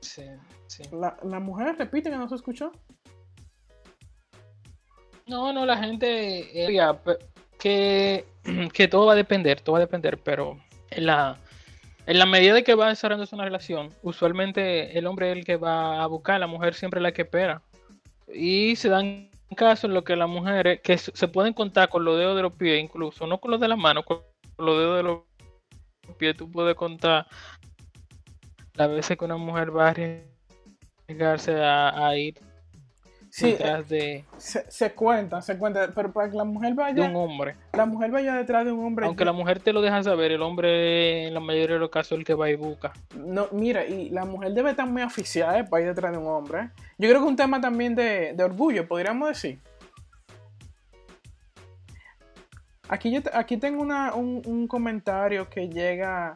[0.00, 0.22] Sí,
[0.66, 0.82] sí.
[0.92, 2.70] la, la mujer repite que no se escuchó.
[5.26, 6.64] No, no, la gente...
[6.66, 6.80] eh,
[7.60, 8.24] que,
[8.72, 10.58] que todo va a depender, todo va a depender, pero
[10.90, 11.38] en la,
[12.06, 15.56] en la medida de que va desarrollándose una relación, usualmente el hombre es el que
[15.56, 17.62] va a buscar, la mujer siempre es la que espera.
[18.32, 22.18] Y se dan casos en los que las mujeres, que se pueden contar con los
[22.18, 24.22] dedos de los pies, incluso, no con los de las manos, con
[24.58, 25.20] los dedos de los
[26.18, 27.26] pies, tú puedes contar
[28.74, 29.90] las veces que una mujer va a
[31.08, 32.49] arriesgarse a ir
[33.32, 37.04] Sí, detrás de, Se, se cuenta, se cuenta, pero para que la mujer de vaya,
[37.08, 37.54] un hombre.
[37.72, 39.06] la mujer vaya detrás de un hombre.
[39.06, 42.12] Aunque la mujer te lo deja saber, el hombre en la mayoría de los casos
[42.12, 42.92] es el que va y busca.
[43.14, 46.26] No, mira, y la mujer debe estar muy oficial eh, para ir detrás de un
[46.26, 46.58] hombre.
[46.60, 46.70] ¿eh?
[46.98, 49.60] Yo creo que es un tema también de, de orgullo, podríamos decir.
[52.88, 56.34] Aquí, yo aquí tengo una- un, un comentario que llega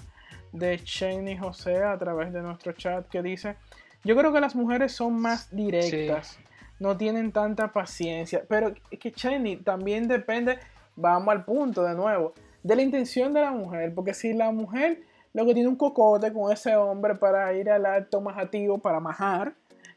[0.53, 3.57] de Cheney José a través de nuestro chat que dice,
[4.05, 6.39] yo creo que las mujeres son más directas,
[6.79, 10.59] no tienen tanta paciencia, pero es que Cheney también depende,
[10.97, 15.03] vamos al punto de nuevo, de la intención de la mujer, porque si la mujer
[15.33, 19.55] lo que tiene un cocote con ese hombre para ir al acto majativo, para majar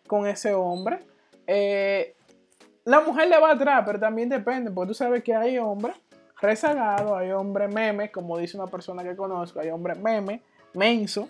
[0.07, 0.99] con ese hombre,
[1.45, 2.15] eh,
[2.85, 5.95] la mujer le va atrás, pero también depende, porque tú sabes que hay hombres
[6.41, 10.41] rezagados, hay hombres memes, como dice una persona que conozco, hay hombres meme,
[10.73, 11.29] menso.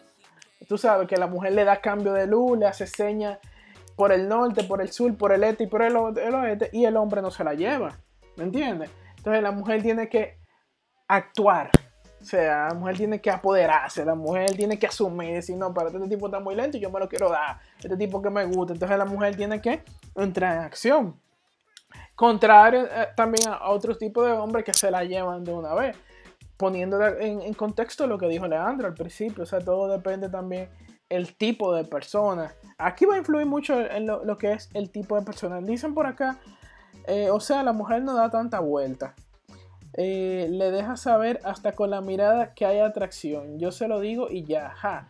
[0.67, 3.39] Tú sabes que la mujer le da cambio de luz, le hace señas
[3.97, 6.85] por el norte, por el sur, por el este y por el, el oeste, y
[6.85, 7.97] el hombre no se la lleva.
[8.37, 8.91] ¿Me entiendes?
[9.17, 10.37] Entonces la mujer tiene que
[11.07, 11.71] actuar.
[12.21, 15.87] O sea, la mujer tiene que apoderarse, la mujer tiene que asumir, decir, no, pero
[15.87, 18.45] este tipo está muy lento y yo me lo quiero dar, este tipo que me
[18.45, 18.73] gusta.
[18.73, 19.83] Entonces la mujer tiene que
[20.15, 21.19] entrar en acción.
[22.13, 25.97] Contrario eh, también a, otros tipos de hombres que se la llevan de una vez.
[26.55, 30.69] Poniendo en, en contexto lo que dijo Leandro al principio, o sea, todo depende también
[31.09, 32.53] el tipo de persona.
[32.77, 35.59] Aquí va a influir mucho en lo, lo que es el tipo de persona.
[35.61, 36.37] Dicen por acá,
[37.07, 39.15] eh, o sea, la mujer no da tanta vuelta.
[39.93, 43.57] Eh, le deja saber hasta con la mirada que hay atracción.
[43.57, 45.09] Yo se lo digo y ya, ja.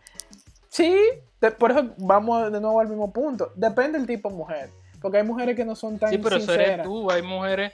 [0.70, 0.96] Sí,
[1.40, 3.52] de- por eso vamos de nuevo al mismo punto.
[3.54, 4.70] Depende del tipo de mujer.
[5.02, 7.10] Porque hay mujeres que no son tan Sí, pero eso eres tú.
[7.10, 7.72] Hay mujeres,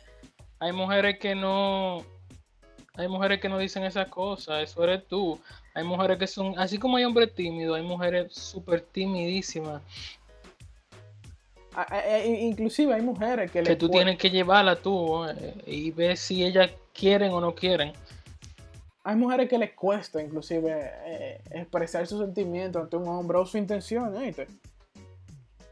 [0.58, 1.98] hay mujeres que no,
[2.96, 4.62] hay mujeres que no dicen esas cosas.
[4.64, 5.38] Eso eres tú.
[5.74, 9.82] Hay mujeres que son, así como hay hombres tímidos, hay mujeres súper timidísimas
[11.74, 15.90] A- a- a- inclusive hay mujeres que, que tú tienes que llevarla tú eh, y
[15.90, 17.92] ver si ellas quieren o no quieren.
[19.02, 20.72] hay mujeres que les cuesta inclusive
[21.06, 24.46] eh, expresar sus sentimientos ante un hombre o su intención, ¿viste?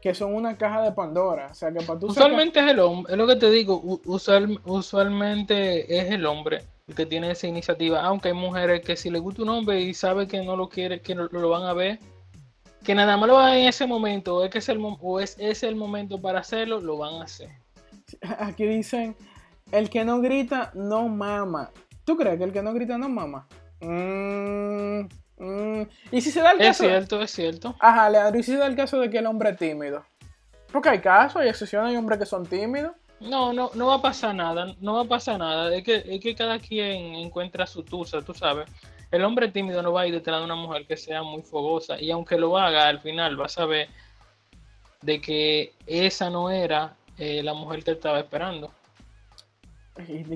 [0.01, 1.47] Que son una caja de Pandora.
[1.49, 4.59] O sea que para tú Usualmente es el hombre, es lo que te digo, usual-
[4.65, 6.63] usualmente es el hombre
[6.95, 10.27] que tiene esa iniciativa, aunque hay mujeres que si le gusta un hombre y sabe
[10.27, 11.99] que no lo quiere, que no lo van a ver,
[12.83, 15.37] que nada más lo van en ese momento, o es que es el, o es,
[15.39, 17.49] es el momento para hacerlo, lo van a hacer.
[18.39, 19.15] Aquí dicen,
[19.71, 21.71] el que no grita no mama.
[22.03, 23.47] ¿Tú crees que el que no grita no mama?
[23.79, 25.07] Mm,
[25.37, 25.87] mm.
[26.11, 26.83] Y si se da el Es caso...
[26.83, 27.75] cierto, es cierto.
[27.79, 30.03] Ajá, Leandro, y si se da el caso de que el hombre es tímido.
[30.71, 32.91] Porque hay casos, hay excepciones, hay hombres que son tímidos.
[33.29, 35.73] No, no, no va a pasar nada, no va a pasar nada.
[35.75, 38.67] Es que, es que cada quien encuentra su tusa, tú sabes.
[39.11, 41.99] El hombre tímido no va a ir detrás de una mujer que sea muy fogosa.
[42.01, 43.87] Y aunque lo haga, al final va a saber
[45.01, 48.71] de que esa no era eh, la mujer que estaba esperando.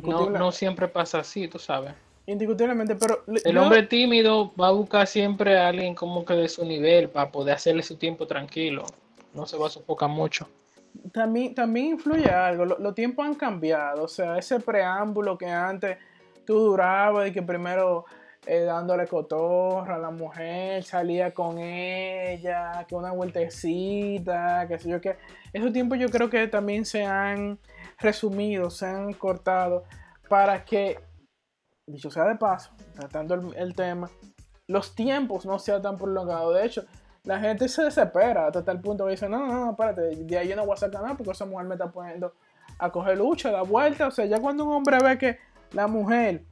[0.03, 1.93] No, no siempre pasa así, tú sabes.
[2.27, 6.49] Indiscutiblemente, pero El yo- hombre tímido va a buscar siempre a alguien como que de
[6.49, 8.85] su nivel para poder hacerle su tiempo tranquilo.
[9.33, 10.47] No se va a sofocar mucho.
[11.13, 12.65] También, también influye algo.
[12.65, 14.03] lo- Los tiempos han cambiado.
[14.03, 15.97] O sea, ese preámbulo que antes
[16.45, 18.05] tú durabas y que primero
[18.45, 25.01] eh, dándole cotorra a la mujer, salía con ella, que una vueltecita, que sé yo
[25.01, 25.17] qué.
[25.51, 27.59] Esos tiempos yo creo que también se han
[27.99, 29.83] resumido, se han cortado
[30.29, 30.97] para que,
[31.87, 34.09] dicho sea de paso, tratando el, el tema,
[34.67, 36.55] los tiempos no sean tan prolongados.
[36.55, 36.85] De hecho,
[37.27, 40.47] la gente se desespera hasta tal punto que dice, no, no, no, espérate, de ahí
[40.47, 42.33] yo no voy a sacar nada porque esa mujer me está poniendo
[42.79, 44.07] a coger lucha, da vuelta.
[44.07, 45.37] O sea, ya cuando un hombre ve que
[45.73, 46.45] la mujer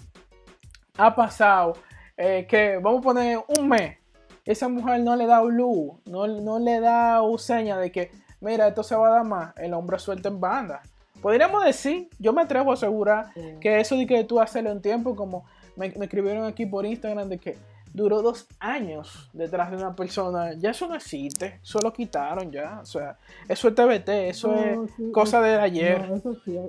[0.98, 1.78] ha pasado,
[2.18, 3.98] eh, que vamos a poner un mes,
[4.44, 8.12] esa mujer no le da luz, no, no le da seña de que,
[8.42, 10.82] mira, esto se va a dar más, el hombre suelta en banda.
[11.22, 13.28] Podríamos decir, yo me atrevo a asegurar
[13.62, 15.46] que eso de que tú hacerle un tiempo, como
[15.78, 17.58] me, me escribieron aquí por Instagram, de que
[17.96, 22.80] duró dos años detrás de una persona, ya eso no existe, eso lo quitaron ya,
[22.82, 23.18] o sea,
[23.48, 26.08] eso es TBT, eso No, es sí, cosa de ayer.
[26.08, 26.60] No, eso sí.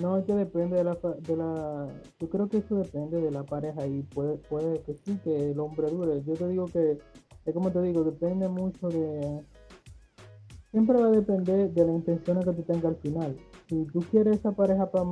[0.00, 1.88] No, es que depende de la, de la...
[2.18, 5.60] Yo creo que eso depende de la pareja y puede, puede que sí, que el
[5.60, 6.22] hombre dure.
[6.22, 6.98] Yo te digo que,
[7.46, 9.40] es como te digo, depende mucho de...
[10.70, 13.36] Siempre va a depender de la intención que tú tengas al final.
[13.68, 15.04] Si tú quieres esa pareja para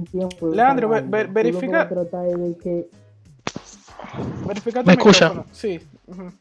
[0.00, 0.48] un tiempo...
[0.54, 2.86] Leandro, un ve- año, ve- tú lo que verifica- vas a tratar es de que
[4.46, 5.28] Verifica tu ¿Me escucha?
[5.28, 5.46] micrófono.
[5.52, 5.80] Sí.
[6.06, 6.32] ujú.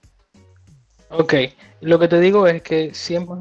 [1.12, 1.34] Ok,
[1.82, 3.36] lo que te digo es que siempre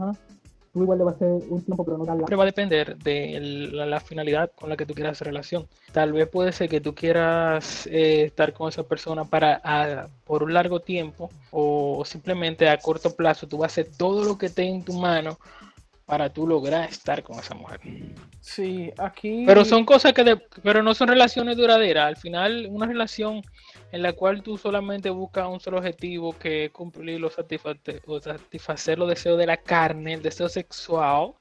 [0.73, 2.15] tú igual le vas a hacer un tiempo, pero no la...
[2.37, 5.67] va a depender de el- la, la finalidad con la que tú quieras hacer relación.
[5.93, 10.43] Tal vez puede ser que tú quieras eh, estar con esa persona para a- por
[10.43, 14.47] un largo tiempo o simplemente a corto plazo tú vas a hacer todo lo que
[14.47, 15.39] esté en tu mano
[16.09, 17.81] para tú lograr estar con esa mujer.
[18.41, 19.45] Sí, aquí.
[19.47, 22.07] Pero son cosas que, de- pero no son relaciones duraderas.
[22.07, 23.43] Al final, una relación
[23.93, 28.19] en la cual tú solamente buscas un solo objetivo que es cumplir o, satisfacer, o
[28.21, 31.33] satisfacer los deseos de la carne, el deseo sexual,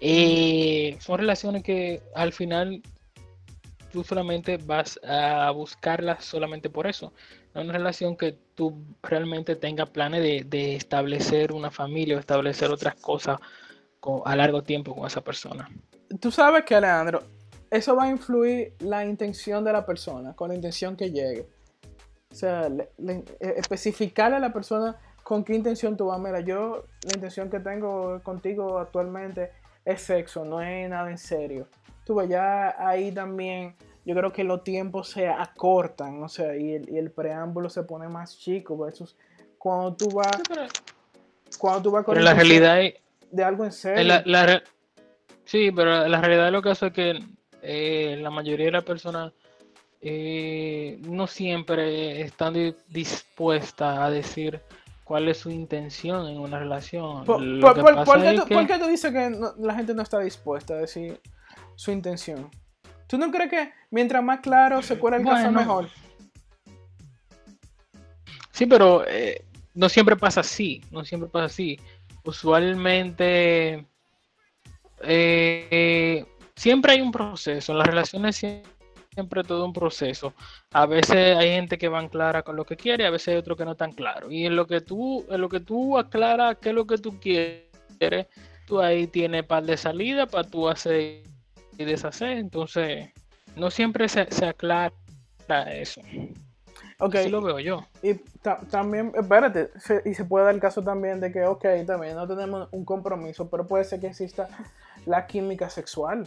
[0.00, 2.80] eh, son relaciones que al final
[3.92, 7.12] tú solamente vas a buscarlas solamente por eso.
[7.54, 12.70] No una relación que tú realmente tengas planes de, de establecer una familia o establecer
[12.70, 13.46] otras cosas co-
[14.24, 15.68] a largo tiempo con esa persona.
[16.20, 17.22] Tú sabes que, Alejandro,
[17.70, 21.46] eso va a influir la intención de la persona, con la intención que llegue.
[22.30, 26.18] O sea, le- le- eh, especificarle a la persona con qué intención tú vas.
[26.18, 29.50] Mira, yo la intención que tengo contigo actualmente
[29.84, 31.68] es sexo, no es nada en serio.
[32.04, 36.72] Tú ves, ya ahí también yo creo que los tiempos se acortan, o sea, y
[36.74, 39.16] el, y el preámbulo se pone más chico versus
[39.58, 40.40] cuando tú vas,
[41.58, 42.94] cuando tú vas con Pero la realidad es-
[43.30, 44.00] de algo en serio.
[44.00, 44.62] Eh, la- la re-
[45.44, 47.18] sí, pero la realidad de lo que hace es que
[47.62, 49.32] eh, la mayoría de las personas
[50.02, 54.60] eh, no siempre están di- dispuestas a decir
[55.04, 57.24] cuál es su intención en una relación.
[57.26, 57.80] ¿Por, Lo por- que
[58.22, 60.78] qué tú, que- por qué tú dices que no- la gente no está dispuesta a
[60.78, 61.20] decir
[61.76, 62.50] su intención?
[63.06, 65.88] ¿Tú no crees que mientras más claro se cuela el caso mejor?
[68.52, 71.78] Sí, pero eh, no siempre pasa así, no siempre pasa así.
[72.24, 73.86] Usualmente
[75.02, 78.62] eh, siempre hay un proceso, en las relaciones sie-
[79.12, 80.34] siempre todo un proceso.
[80.72, 83.56] A veces hay gente que van clara con lo que quiere, a veces hay otro
[83.56, 84.30] que no tan claro.
[84.30, 87.18] Y en lo que tú, en lo que tú aclaras qué es lo que tú
[87.18, 88.26] quieres,
[88.66, 91.22] tú ahí tienes par de salida para tú hacer
[91.76, 92.38] y deshacer.
[92.38, 93.10] Entonces,
[93.56, 94.92] no siempre se aclara
[95.72, 96.02] eso.
[97.00, 97.14] Ok.
[97.16, 97.84] Así lo veo yo.
[98.02, 101.64] Y ta- también, espérate, se- y se puede dar el caso también de que, ok,
[101.86, 104.48] también no tenemos un compromiso, pero puede ser que exista
[105.06, 106.26] la química sexual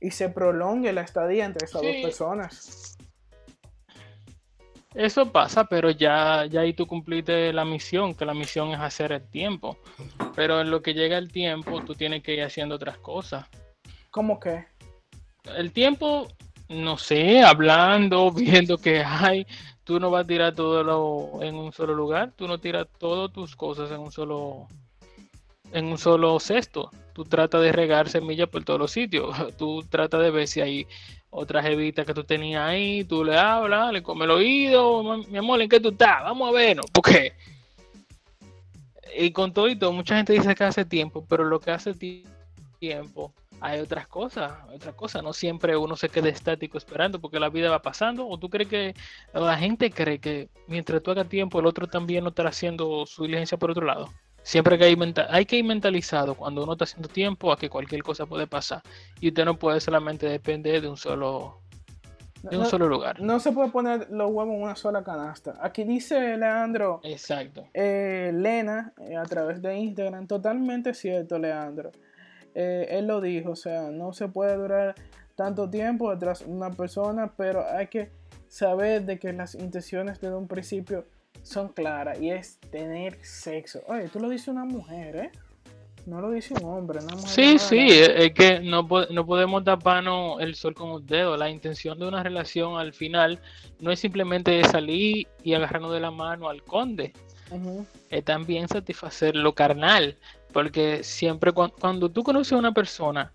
[0.00, 2.96] y se prolongue la estadía entre esas dos personas.
[4.94, 9.12] Eso pasa, pero ya, ya ahí tú cumpliste la misión, que la misión es hacer
[9.12, 9.76] el tiempo.
[10.34, 13.46] Pero en lo que llega el tiempo, tú tienes que ir haciendo otras cosas.
[14.10, 14.64] ¿Cómo que?
[15.56, 16.26] El tiempo,
[16.70, 19.46] no sé, hablando, viendo que hay,
[19.84, 23.32] tú no vas a tirar todo lo en un solo lugar, tú no tiras todas
[23.32, 24.66] tus cosas en un solo
[25.72, 26.90] en un solo cesto.
[27.12, 29.36] Tú tratas de regar semillas por todos los sitios.
[29.58, 30.86] Tú tratas de ver si hay
[31.30, 35.38] otras evitas que tú tenías ahí, tú le hablas, le comes el oído, "Ma- mi
[35.38, 36.24] amor, ¿en qué tú estás?
[36.24, 37.34] Vamos a vernos, porque
[39.16, 41.94] y con todo y todo, mucha gente dice que hace tiempo, pero lo que hace
[41.94, 42.24] ti-
[42.80, 47.48] tiempo hay otras cosas, otras cosas, no siempre uno se queda estático esperando porque la
[47.50, 48.94] vida va pasando, o tú crees que
[49.34, 53.24] la gente cree que mientras tú hagas tiempo el otro también no estará haciendo su
[53.24, 54.08] diligencia por otro lado.
[54.42, 54.96] Siempre que hay,
[55.28, 58.80] hay que ir mentalizado cuando uno está haciendo tiempo a que cualquier cosa puede pasar.
[59.20, 61.60] Y usted no puede solamente depender de un solo,
[62.42, 63.20] de un No- solo lugar.
[63.20, 65.56] No se puede poner los huevos en una sola canasta.
[65.60, 67.66] Aquí dice Leandro, Exacto.
[67.74, 71.90] eh, Lena, eh, a través de Instagram, totalmente cierto, Leandro.
[72.54, 74.94] Eh, él lo dijo, o sea, no se puede durar
[75.34, 78.10] tanto tiempo detrás de una persona, pero hay que
[78.48, 81.06] saber de que las intenciones desde un principio
[81.42, 83.80] son claras y es tener sexo.
[83.86, 85.30] Oye, tú lo dice una mujer, ¿eh?
[86.06, 87.28] No lo dice un hombre, una mujer.
[87.28, 91.36] Sí, sí, es que no, no podemos taparnos el sol con un dedo.
[91.36, 93.38] La intención de una relación al final
[93.78, 97.12] no es simplemente salir y agarrarnos de la mano al conde,
[98.08, 100.16] es también satisfacer lo carnal,
[100.52, 103.32] porque siempre cuan- cuando, tú conoces a una persona,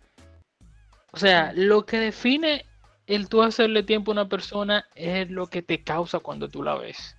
[1.11, 2.65] o sea, lo que define
[3.07, 6.75] el tú hacerle tiempo a una persona es lo que te causa cuando tú la
[6.75, 7.15] ves.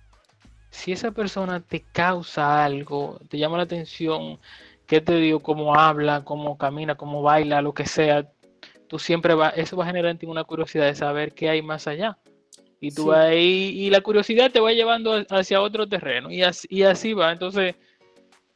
[0.69, 4.37] Si esa persona te causa algo, te llama la atención,
[4.85, 8.29] qué te digo, cómo habla, cómo camina, cómo baila, lo que sea,
[8.87, 11.61] tú siempre va, eso va a generar en ti una curiosidad de saber qué hay
[11.61, 12.17] más allá.
[12.79, 13.09] Y tú Sí.
[13.09, 17.13] vas ahí, y la curiosidad te va llevando hacia otro terreno, y así, y así
[17.13, 17.31] va.
[17.31, 17.75] Entonces,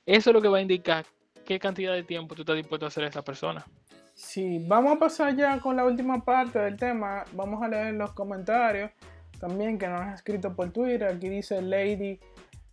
[0.06, 1.06] eso es lo que va a indicar
[1.46, 3.66] qué cantidad de tiempo tú estás dispuesto a hacer a esa persona.
[4.14, 7.24] Sí, vamos a pasar ya con la última parte del tema.
[7.34, 8.92] Vamos a leer los comentarios
[9.40, 11.08] también que nos han escrito por Twitter.
[11.08, 12.20] Aquí dice Lady,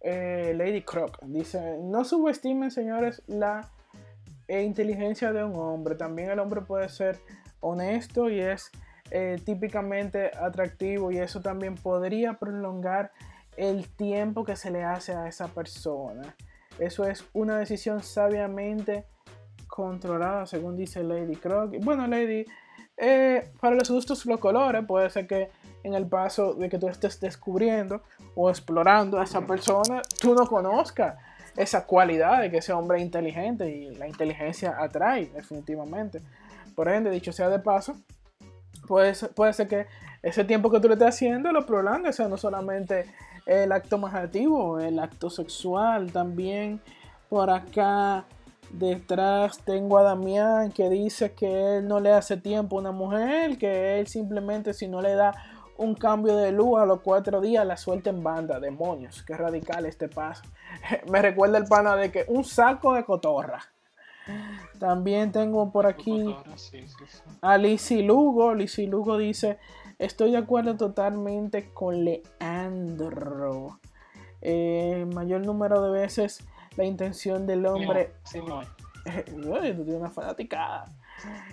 [0.00, 1.18] eh, Lady Croc.
[1.22, 3.70] Dice, no subestimen, señores, la
[4.46, 5.94] eh, inteligencia de un hombre.
[5.94, 7.18] También el hombre puede ser
[7.60, 8.70] honesto y es
[9.10, 13.10] eh, típicamente atractivo y eso también podría prolongar
[13.56, 16.36] el tiempo que se le hace a esa persona.
[16.79, 19.05] Eso es una decisión sabiamente
[19.66, 21.74] controlada, según dice Lady Croc.
[21.81, 22.45] Bueno, Lady,
[22.97, 25.51] eh, para los gustos los colores, puede ser que
[25.85, 28.03] en el paso de que tú estés descubriendo
[28.35, 31.16] o explorando a esa persona, tú no conozcas
[31.57, 36.22] esa cualidad de que ese hombre es inteligente y la inteligencia atrae definitivamente.
[36.74, 37.97] Por ende, dicho sea de paso,
[38.87, 39.87] puede ser, puede ser que
[40.22, 43.07] ese tiempo que tú le estés haciendo lo prolongue, o sea, no solamente
[43.49, 46.80] el acto más activo, el acto sexual, también
[47.30, 48.26] por acá
[48.70, 53.57] detrás tengo a Damián que dice que él no le hace tiempo a una mujer,
[53.57, 55.32] que él simplemente si no le da
[55.78, 59.86] un cambio de luz a los cuatro días la suelta en banda, demonios, qué radical
[59.86, 60.42] este paso.
[61.11, 63.61] Me recuerda el pana de que un saco de cotorra.
[64.78, 66.36] También tengo por aquí
[67.40, 68.55] a Lizzy Lugo.
[68.55, 69.59] Lizzy Lugo dice:
[69.99, 73.80] Estoy de acuerdo totalmente con Leandro.
[74.40, 76.46] Eh, mayor número de veces
[76.76, 78.12] la intención del hombre.
[78.34, 79.24] Oye,
[79.74, 80.84] tú tienes una fanaticada.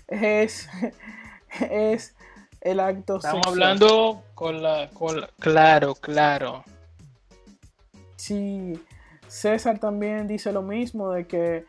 [0.08, 0.70] Es,
[1.72, 2.16] es
[2.62, 3.54] el acto Estamos sexual.
[3.54, 6.64] hablando con la, con la- Claro, claro.
[8.16, 8.80] Sí,
[9.28, 11.66] César también dice lo mismo de que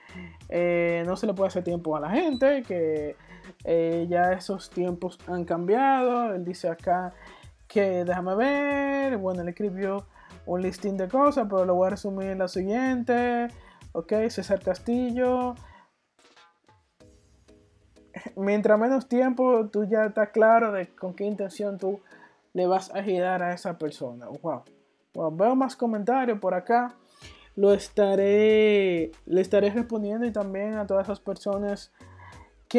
[0.51, 3.17] eh, no se le puede hacer tiempo a la gente, que
[3.65, 6.35] eh, ya esos tiempos han cambiado.
[6.35, 7.13] Él dice acá
[7.69, 10.07] que déjame ver, bueno, él escribió
[10.47, 13.49] un listín de cosas, pero lo voy a resumir en la siguiente.
[13.93, 15.55] Ok, César Castillo.
[18.37, 22.01] Mientras menos tiempo, tú ya estás claro de con qué intención tú
[22.53, 24.27] le vas a girar a esa persona.
[24.43, 24.63] Wow.
[25.15, 26.95] Bueno, veo más comentarios por acá.
[27.55, 31.93] Lo estaré, le estaré respondiendo y también a todas esas personas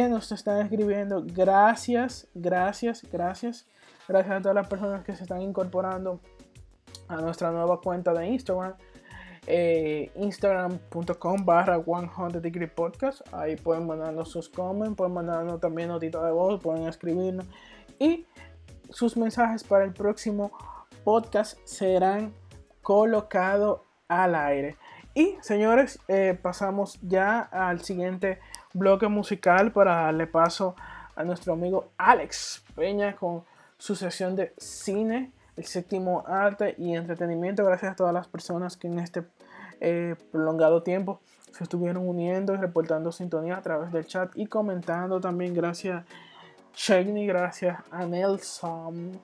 [0.04, 1.24] nos están escribiendo.
[1.26, 3.66] Gracias, gracias, gracias.
[4.08, 6.20] Gracias a todas las personas que se están incorporando
[7.08, 8.76] a nuestra nueva cuenta de Instagram.
[9.48, 13.22] eh, Instagram.com barra 100 Degree Podcast.
[13.34, 17.46] Ahí pueden mandarnos sus comments, pueden mandarnos también notitas de voz, pueden escribirnos.
[17.98, 18.26] Y
[18.90, 20.52] sus mensajes para el próximo
[21.04, 22.34] podcast serán
[22.82, 24.78] colocados al aire.
[25.14, 28.40] Y señores, eh, pasamos ya al siguiente
[28.78, 30.76] bloque musical para darle paso
[31.16, 33.44] a nuestro amigo Alex Peña con
[33.78, 37.66] su sesión de cine, el séptimo arte y entretenimiento.
[37.66, 39.24] Gracias a todas las personas que en este
[39.80, 41.22] eh, prolongado tiempo
[41.52, 45.54] se estuvieron uniendo y reportando sintonía a través del chat y comentando también.
[45.54, 46.06] Gracias
[46.76, 49.20] Shagny, gracias a Nelson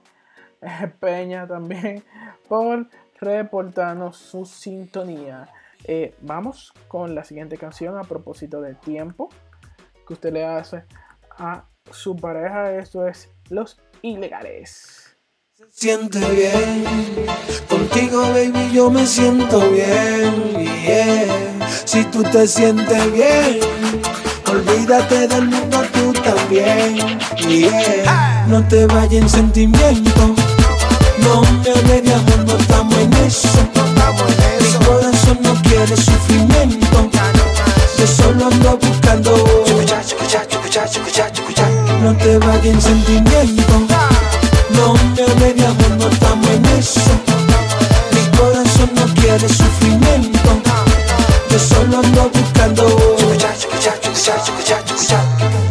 [0.62, 2.04] eh, Peña también
[2.47, 2.88] por
[3.20, 5.47] reportarnos su sintonía.
[5.86, 9.30] Eh, vamos con la siguiente canción a propósito del tiempo
[10.06, 10.84] que usted le hace
[11.38, 12.72] a su pareja.
[12.76, 15.16] Esto es Los Ilegales.
[15.70, 16.84] siente bien.
[17.70, 20.54] Contigo, baby, yo me siento bien.
[20.84, 21.68] yeah.
[21.86, 23.60] Si tú te sientes bien,
[24.51, 27.20] olvídate del mundo tú también.
[28.47, 30.36] No te vayas en sentimiento.
[31.24, 33.47] No me amor, no estamos en eso.
[34.60, 37.10] Mi corazón no quiere sufrimiento.
[38.04, 39.32] Yo solo ando buscando.
[42.01, 43.74] No te vayas en sentimiento.
[44.72, 46.99] No me hables amor, no estamos en eso.
[48.12, 50.49] Mi corazón no quiere sufrimiento.
[51.49, 52.84] Yo solo ando buscando.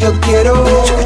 [0.00, 1.01] Yo quiero.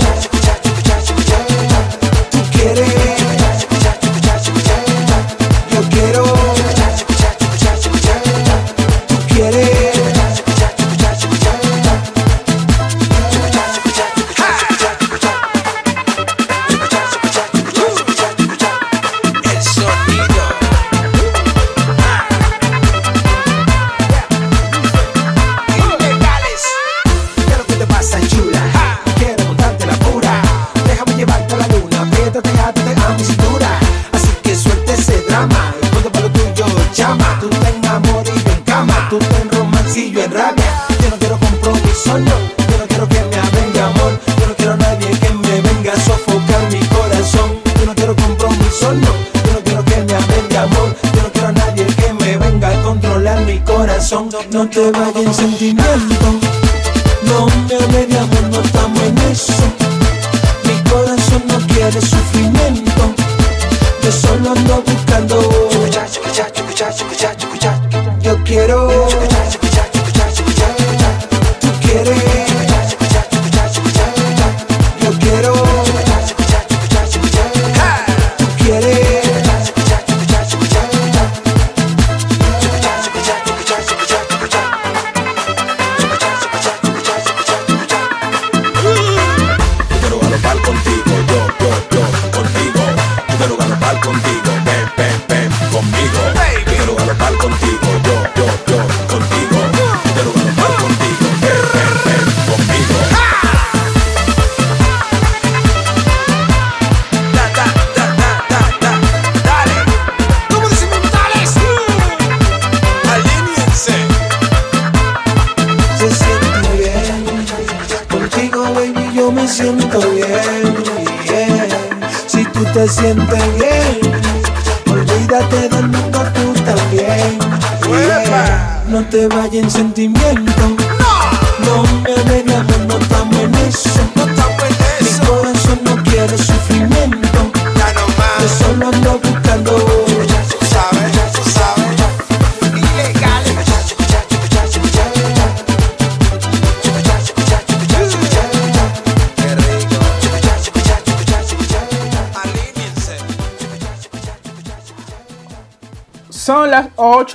[40.28, 42.18] Yo no quiero compromiso.
[42.18, 44.20] Yo no quiero que me de amor.
[44.40, 47.50] Yo no quiero a nadie que me venga a sofocar mi corazón.
[47.78, 48.92] Yo no quiero compromiso.
[48.92, 50.96] Yo no quiero que me de amor.
[51.14, 54.28] Yo no quiero a nadie que me venga a controlar mi corazón.
[54.50, 56.35] No te vayas en sentimiento.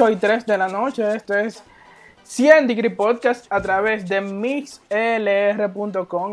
[0.01, 1.15] 8 y 3 de la noche.
[1.15, 1.61] Esto es
[2.23, 4.75] 100 Degree Podcast a través de mixlr.com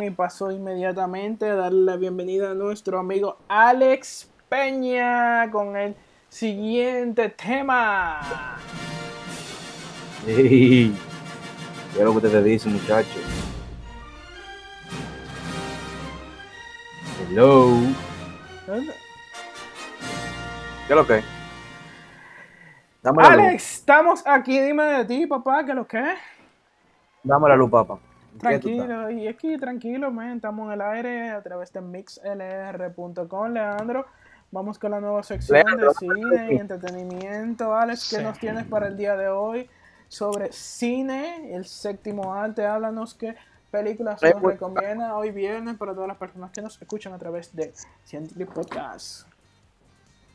[0.02, 5.94] y paso inmediatamente a darle la bienvenida a nuestro amigo Alex Peña con el
[6.30, 8.56] siguiente tema.
[10.26, 10.94] Ey,
[11.92, 13.18] ¿qué es lo que te dice, muchacho?
[17.30, 17.68] Hello.
[18.64, 18.72] ¿Qué
[20.88, 21.37] es lo que?
[23.08, 23.46] Dame la luz.
[23.46, 24.60] Alex, estamos aquí.
[24.60, 26.18] Dime de ti, papá, ¿qué es lo que es?
[27.22, 27.98] Dame la luz, papá.
[28.38, 30.36] Tranquilo, y aquí tranquilo, man.
[30.36, 34.06] Estamos en el aire a través de mixlr.com, Leandro.
[34.50, 37.74] Vamos con la nueva sección Leandro, de cine y entretenimiento.
[37.74, 38.22] Alex, ¿qué Sí.
[38.22, 39.68] nos tienes para el día de hoy
[40.08, 42.64] sobre cine, el séptimo arte?
[42.64, 43.36] Háblanos qué
[43.70, 47.72] películas nos recomienda hoy viernes para todas las personas que nos escuchan a través de
[48.04, 49.26] Scientific Podcast.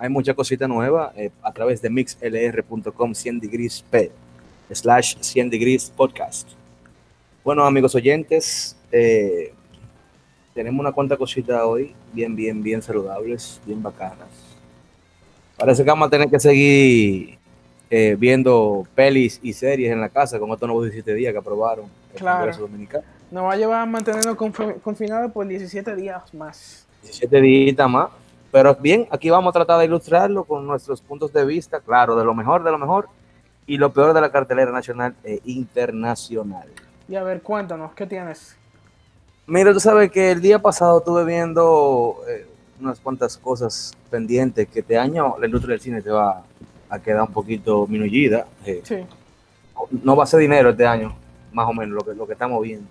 [0.03, 4.11] Hay mucha cosita nueva eh, a través de mixlr.com 100 degrees P
[4.69, 6.49] slash 100 degrees podcast.
[7.41, 9.53] Bueno, amigos oyentes, eh,
[10.53, 14.27] tenemos una cuanta cosita hoy, bien, bien, bien saludables, bien bacanas.
[15.55, 17.37] Parece que vamos a tener que seguir
[17.89, 21.85] eh, viendo pelis y series en la casa con estos nuevos 17 días que aprobaron
[22.11, 22.39] el Claro.
[22.39, 23.05] Congreso Dominicano.
[23.31, 26.85] Nos va a llevar a mantenernos confi- confinados por 17 días más.
[27.03, 28.09] 17 días más.
[28.53, 32.23] Pero bien, aquí vamos a tratar de ilustrarlo con nuestros puntos de vista, claro, de
[32.23, 33.09] lo mejor, de lo mejor
[33.65, 36.67] y lo peor de la cartelera nacional e internacional.
[37.09, 38.55] Y a ver, cuéntanos, ¿qué tienes?
[39.47, 42.45] Mira, tú sabes que el día pasado estuve viendo eh,
[42.79, 46.43] unas cuantas cosas pendientes que este año la industria del cine te va
[46.89, 48.45] a quedar un poquito minullida.
[48.65, 48.97] eh, Sí.
[50.03, 51.15] no va a ser dinero este año,
[51.51, 52.87] más o menos, lo que, lo que estamos viendo.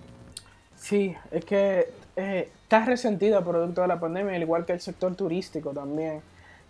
[0.75, 1.87] Sí, es que
[2.17, 6.21] eh, está resentido producto de la pandemia, al igual que el sector turístico también,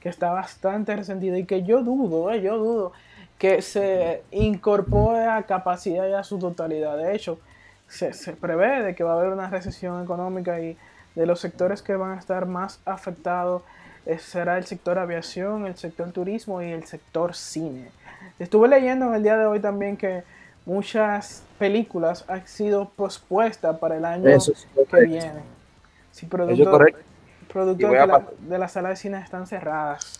[0.01, 2.91] que está bastante resentido y que yo dudo, eh, yo dudo
[3.37, 6.97] que se incorpore a capacidad y a su totalidad.
[6.97, 7.39] De hecho,
[7.87, 10.75] se, se prevé de que va a haber una recesión económica y
[11.15, 13.61] de los sectores que van a estar más afectados
[14.05, 17.91] eh, será el sector aviación, el sector turismo y el sector cine.
[18.39, 20.23] Estuve leyendo en el día de hoy también que
[20.65, 24.51] muchas películas han sido pospuestas para el año Eso
[24.91, 25.62] que viene.
[26.13, 27.01] Sí, Eso es producto, correcto.
[27.51, 30.15] producto de la, de la sala de cine están cerradas.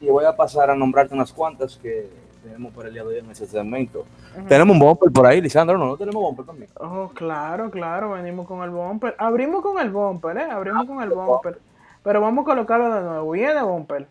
[0.00, 2.10] Y voy a pasar a nombrarte unas cuantas que
[2.42, 4.04] tenemos por el día de hoy en ese segmento.
[4.48, 6.70] Tenemos un bumper por ahí, Lisandro, no, no tenemos bumper también.
[6.80, 9.14] Oh, claro, claro, venimos con el bumper.
[9.18, 10.50] Abrimos con el bumper, ¿eh?
[10.50, 11.58] Abrimos con el bumper.
[12.02, 13.30] Pero vamos a colocarlo de nuevo.
[13.30, 14.08] Viene bumper.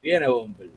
[0.00, 0.70] Viene bumper.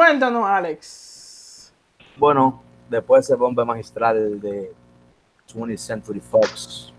[0.00, 1.74] Cuéntanos, Alex.
[2.16, 4.72] Bueno, después de ese bombe magistral de
[5.52, 6.90] 20th Century Fox.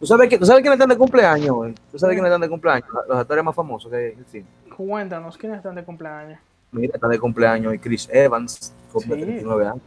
[0.00, 1.54] ¿Tú sabes, que, ¿Tú sabes quiénes están de cumpleaños?
[1.54, 1.74] güey?
[1.92, 2.88] ¿Tú sabes quiénes están de cuaños?
[3.08, 4.46] Los actores más famosos que hay en el cine.
[4.76, 6.40] Cuéntanos, ¿quiénes están de cumpleaños?
[6.72, 9.22] Mira, está de cumpleaños y Chris Evans, cumple Sí.
[9.22, 9.82] 39 años.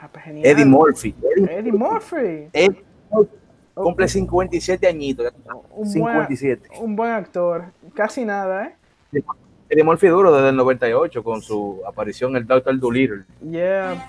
[0.00, 0.24] Ah, pues.
[0.26, 1.14] Eddie Murphy.
[1.36, 2.48] Eddie, Eddie Murphy.
[2.54, 3.36] Eddie Murphy
[3.74, 5.30] cumple 57 añitos.
[5.70, 6.66] Un 57.
[6.66, 7.66] Buen, un buen actor.
[7.92, 8.68] Casi nada,
[9.12, 9.22] ¿eh?
[9.68, 13.24] Eddie Murphy duro desde el 98 con su aparición en el Doctor Dolittle.
[13.50, 14.08] Yeah.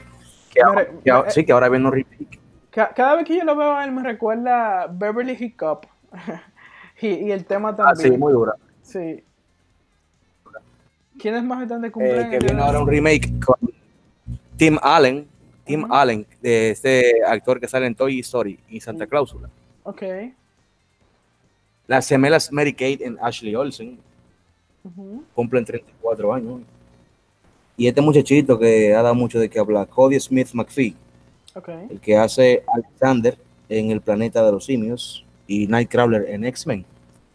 [0.54, 2.40] Que, Me ahora- re- que ahora- me- sí, que ahora viene un remake.
[2.72, 5.86] Ca- Cada vez que yo lo veo a él me recuerda a Beverly Hiccup.
[7.02, 8.14] y, y el tema Ah, también.
[8.14, 8.54] sí, muy dura.
[8.82, 9.24] Sí.
[11.20, 12.30] ¿Quiénes más están de Eh, cumpleaños?
[12.30, 13.58] que viene ahora un remake con
[14.58, 15.28] Tim Allen.
[15.66, 19.50] Tim Allen, de este actor que sale en Toy Story y Santa Cláusula.
[19.84, 20.04] Ok.
[21.88, 23.98] Las gemelas Mary Kate y Ashley Olsen
[24.86, 25.24] Ujú.
[25.34, 26.62] cumplen 34 años.
[27.78, 30.96] Y este muchachito que ha dado mucho de qué hablar, Cody Smith McPhee,
[31.56, 31.70] Ok.
[31.90, 33.38] el que hace Alexander
[33.68, 36.86] en El Planeta de los Simios y Nightcrawler en X-Men.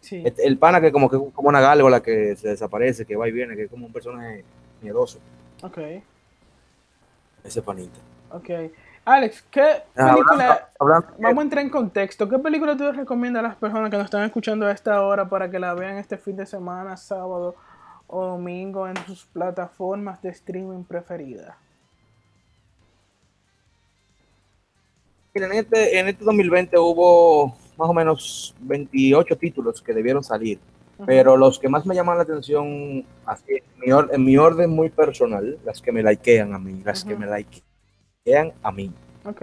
[0.00, 0.22] Sí.
[0.24, 3.32] Este- El pana que como que como una gárgola que se desaparece, que va y
[3.32, 4.44] viene, que es como un personaje
[4.80, 5.18] miedoso.
[5.62, 5.78] Ok.
[7.44, 7.98] Ese panita.
[8.32, 8.48] Ok.
[9.04, 9.62] Alex, ¿qué
[9.96, 10.32] Ah, película...
[10.34, 12.28] hablando- hablando- Vamos a entrar en contexto.
[12.28, 15.50] ¿Qué película tú recomiendas a las personas que nos están escuchando a esta hora para
[15.50, 17.56] que la vean este fin de semana, sábado
[18.06, 21.56] o domingo en sus plataformas de streaming preferidas?
[25.34, 30.58] En este, en este 2020 hubo más o menos 28 títulos que debieron salir,
[31.06, 34.70] pero los que más me llaman la atención, así, en, mi or- en mi orden
[34.70, 37.62] muy personal, las que me likean a mí, las que me likean
[38.62, 38.92] a mí.
[39.24, 39.42] Ok.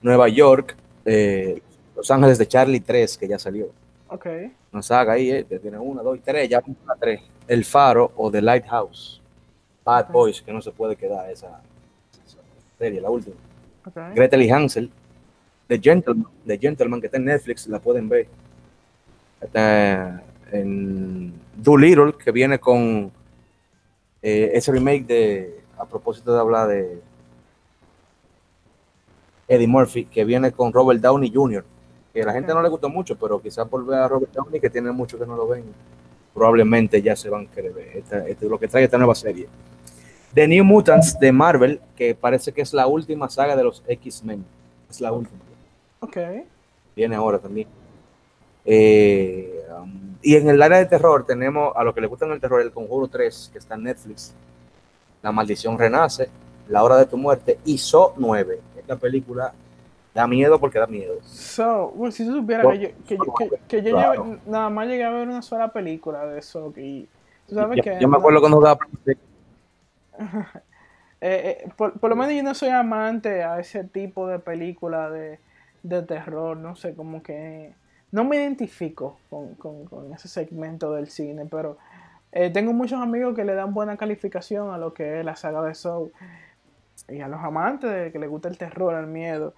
[0.00, 1.60] Nueva York, eh,
[1.94, 3.70] Los Ángeles de Charlie 3, que ya salió.
[4.08, 4.26] Ok.
[4.72, 7.20] Una saga ahí, eh, tiene una, dos y tres, ya la tres.
[7.48, 9.20] El Faro o The Lighthouse.
[9.84, 11.60] Bad Boys, que no se puede quedar esa,
[12.26, 12.38] esa
[12.78, 13.36] serie, la última.
[13.86, 13.96] Ok.
[14.14, 14.90] Gretel y Hansel,
[15.68, 18.26] The Gentleman, The Gentleman que está en Netflix, la pueden ver.
[19.40, 23.12] Está en Doolittle, que viene con
[24.22, 27.00] eh, ese remake de, a propósito de hablar de
[29.48, 31.64] Eddie Murphy, que viene con Robert Downey Jr.,
[32.12, 34.60] que a la gente no le gustó mucho, pero quizás por ver a Robert Downey,
[34.60, 35.64] que tiene mucho que no lo ven,
[36.34, 39.48] probablemente ya se van a querer ver esta- este- lo que trae esta nueva serie.
[40.34, 44.44] The New Mutants de Marvel, que parece que es la última saga de los X-Men.
[44.90, 45.38] Es la última.
[46.00, 46.16] Ok.
[46.94, 47.68] Viene ahora también.
[48.64, 52.40] Eh, um, y en el área de terror tenemos a los que les gustan el
[52.40, 54.34] terror, el Conjuro 3, que está en Netflix.
[55.26, 56.28] La Maldición Renace,
[56.68, 58.60] La Hora de tu Muerte y So 9.
[58.78, 59.52] Esta película
[60.14, 61.14] da miedo porque da miedo.
[61.24, 64.24] So, bueno, si tú supieras que yo, que, yo- que- que yo Claro.
[64.24, 67.08] llevé- nada más llegué a ver una sola película de eso y
[67.48, 68.78] tú sabes Yo, que yo me acuerdo cuando jugaba
[71.20, 75.10] eh, eh, por, por lo menos yo no soy amante a ese tipo de película
[75.10, 75.40] de,
[75.82, 77.74] de terror, no sé, como que
[78.12, 81.78] no me identifico con, con- con ese segmento del cine, pero
[82.38, 85.62] eh, tengo muchos amigos que le dan buena calificación a lo que es la saga
[85.62, 86.12] de Soul
[87.08, 89.54] y a los amantes de que les gusta el terror, el miedo.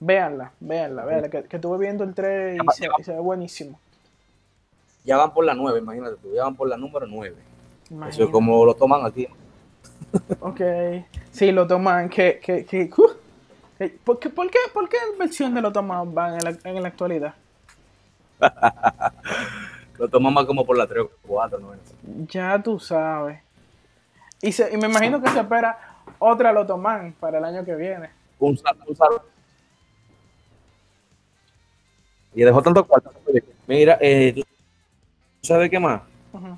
[0.00, 3.78] Véanla, véanla, véanla, que, que estuve viendo el 3 y se, y se ve buenísimo.
[5.04, 7.34] Ya van por la 9, imagínate tú, ya van por la número 9.
[7.36, 8.24] Eso Imagínate.
[8.24, 9.28] es como lo toman aquí.
[10.40, 10.60] Ok,
[11.30, 13.10] sí, lo toman, que, que, que, uh,
[13.78, 16.82] que- ¿por, qué, por, qué, ¿Por qué versión de lo toman van en la, en
[16.82, 17.34] la actualidad?
[19.98, 21.74] Lo tomamos como por la 3 o 4, ¿no?
[22.26, 23.40] Ya tú sabes.
[24.40, 25.78] Y, se, y me imagino que se espera
[26.18, 28.10] otra lo toman para el año que viene.
[28.38, 29.24] Un, un saludo.
[32.34, 33.12] Y dejó tanto cuarto.
[33.66, 34.42] Mira, eh, ¿tú
[35.42, 36.02] sabes qué más?
[36.32, 36.56] Ujú.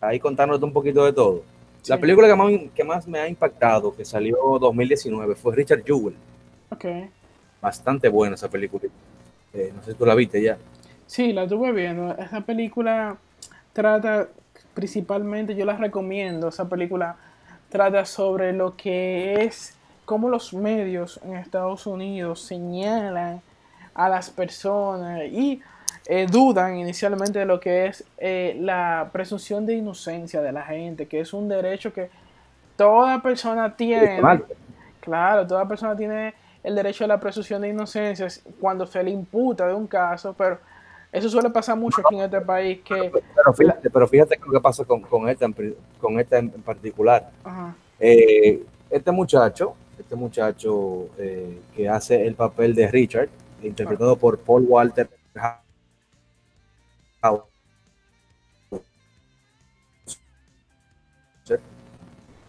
[0.00, 1.42] Ahí contándote un poquito de todo.
[1.86, 6.14] La película que más, que más me ha impactado, que salió 2019, fue Richard Jewell.
[6.70, 6.84] Ok.
[7.60, 8.84] Bastante buena esa película.
[9.52, 10.58] Eh, no sé si tú la viste ya.
[11.06, 12.16] Sí, la estuve viendo.
[12.16, 13.16] Esa película
[13.72, 14.28] trata
[14.74, 17.16] principalmente, yo la recomiendo, esa película
[17.68, 23.40] trata sobre lo que es, cómo los medios en Estados Unidos señalan
[23.94, 25.60] a las personas y
[26.06, 31.06] eh, dudan inicialmente de lo que es eh, la presunción de inocencia de la gente,
[31.06, 32.10] que es un derecho que
[32.76, 34.20] toda persona tiene.
[35.00, 38.28] Claro, toda persona tiene el derecho a la presunción de inocencia
[38.60, 40.58] cuando se le imputa de un caso, pero
[41.12, 43.12] eso suele pasar mucho aquí en este país que...
[43.36, 47.30] Pero fíjate, pero fíjate lo que pasa con, con esta, en, con esta en particular.
[47.44, 53.28] Ajá, Eh, este muchacho, este muchacho eh, que hace el papel de Richard,
[53.62, 55.08] interpretado por Paul Walter.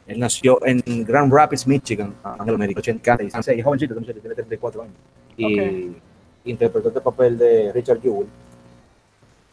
[0.05, 4.95] Él nació en Grand Rapids, Michigan, en América, 86, es jovencito, tiene 34 años.
[5.37, 5.95] Y
[6.45, 8.27] interpretó este papel de Richard Jewell.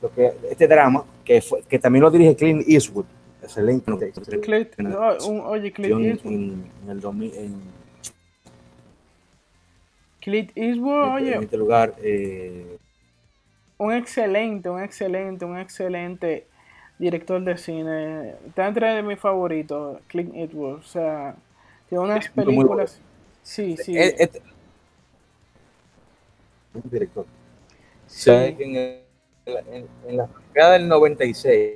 [0.03, 3.05] Lo que, este drama, que, fue, que también lo dirige Clint Eastwood,
[3.43, 3.91] excelente.
[4.41, 4.75] Clint-
[5.29, 6.33] un- oye, Clint en, Eastwood.
[6.33, 7.55] en- en el 2000, en,
[10.21, 12.77] Clint Eastwood, en oye, este lugar, eh,
[13.79, 16.47] un excelente, un excelente, un excelente
[16.99, 18.35] director de cine.
[18.47, 20.75] Está entre de mis favoritos, Clint Eastwood.
[20.79, 21.35] O sea,
[21.89, 23.01] tiene unas películas.
[23.43, 23.97] Sí, sí.
[23.97, 24.43] este-
[26.75, 27.25] un director.
[28.07, 28.25] Sí.
[28.31, 29.01] ¿Sabes que en, el-
[29.47, 31.75] en- en la década del 96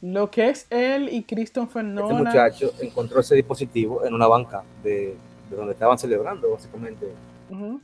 [0.00, 2.24] Lo que es él y Christopher este Nolan.
[2.24, 5.16] muchacho encontró ese dispositivo en una banca de,
[5.48, 7.06] de donde estaban celebrando básicamente
[7.50, 7.80] Ujú,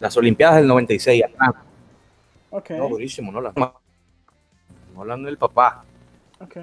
[0.00, 1.22] las Olimpiadas del 96.
[1.24, 1.62] Atlanta.
[2.50, 3.52] Ok, No, durísimo, Nolan.
[4.94, 5.84] Nolan el papá.
[6.40, 6.56] ok.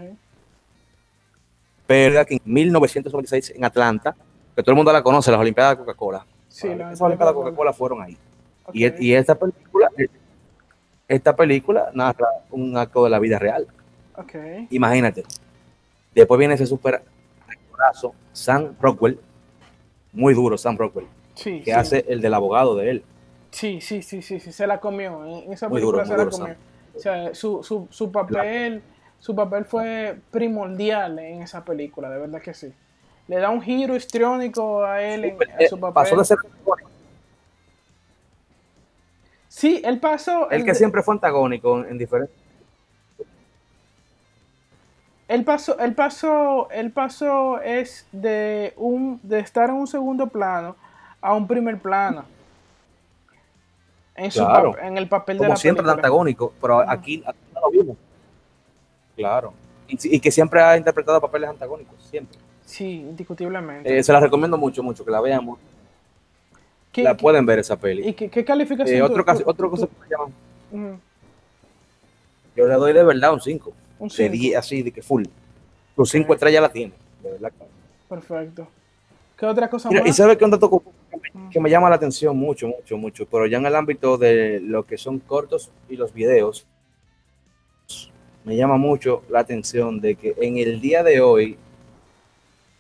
[1.88, 4.16] Pero en 1996 en Atlanta,
[4.56, 6.26] que todo el mundo la conoce, las Olimpiadas de Coca-Cola.
[6.48, 8.18] Sí, la Esas Olimpiadas de Coca-Cola fueron ahí.
[8.74, 9.90] Y, y esta película,
[11.08, 13.68] esta película narra un acto de la vida real.
[14.18, 14.36] Ok.
[14.70, 15.24] Imagínate.
[16.14, 17.04] Después viene ese super
[17.48, 19.20] actorazo, Sam Rockwell,
[20.14, 21.72] muy duro Sam Rockwell, Sí, que sí.
[21.72, 23.04] hace el del abogado de él.
[23.52, 25.26] Sí, sí, sí, sí, sí, se la comió.
[25.26, 26.56] En esa Muy película duro, se la duro, comió.
[26.96, 28.82] O sea, su, su, su papel,
[29.20, 32.74] su papel fue primordial en esa película, de verdad que sí.
[33.28, 35.92] Le da un giro histriónico a él en, a su papel.
[35.92, 36.38] Eh, Pasó de ser
[39.50, 40.50] Sí, él pasó.
[40.52, 42.36] el que de- siempre fue antagónico en, en diferentes.
[45.28, 50.76] Él pasó, él pasó, él pasó es de un de estar en un segundo plano
[51.20, 52.26] a un primer plano.
[54.14, 54.78] En, su Claro.
[54.78, 56.08] en el papel de Como la siempre de película.
[56.08, 57.98] antagónico, pero aquí, aquí no lo vimos.
[59.16, 59.54] Claro.
[59.88, 62.38] Y, y que siempre ha interpretado papeles antagónicos, siempre.
[62.66, 63.98] Sí, indiscutiblemente.
[63.98, 65.60] Eh, se la recomiendo mucho, mucho, que la veamos.
[66.92, 68.08] ¿Qué- la qué- pueden ver esa peli.
[68.10, 68.96] ¿Y qué, qué calificación?
[68.98, 70.32] Eh, tú- otro, tú- caso, otro tú- cosa que me llama.
[70.72, 71.00] Ujú,
[72.56, 73.74] Yo le doy de verdad un 5.
[74.00, 74.32] Un De cinco.
[74.32, 75.26] 10, así, de que full.
[75.96, 76.94] Tus 5 estrellas la tiene.
[77.22, 77.52] De verdad.
[78.10, 78.68] Perfecto.
[79.38, 80.10] ¿Qué otra cosa Mira, más?
[80.10, 83.26] y sabe que un dato que me- que me llama la atención mucho, mucho, mucho,
[83.26, 86.66] pero ya en el ámbito de lo que son cortos y los videos,
[88.46, 91.58] me llama mucho la atención de que en el día de hoy,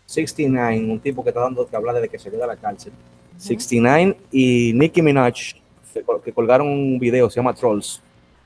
[0.06, 2.94] 69, un tipo que está dando que habla desde que salió de la cárcel,
[3.38, 5.34] 69 y Nicki Minaj,
[5.94, 8.02] que col- que colgaron un video, se llama Trolls.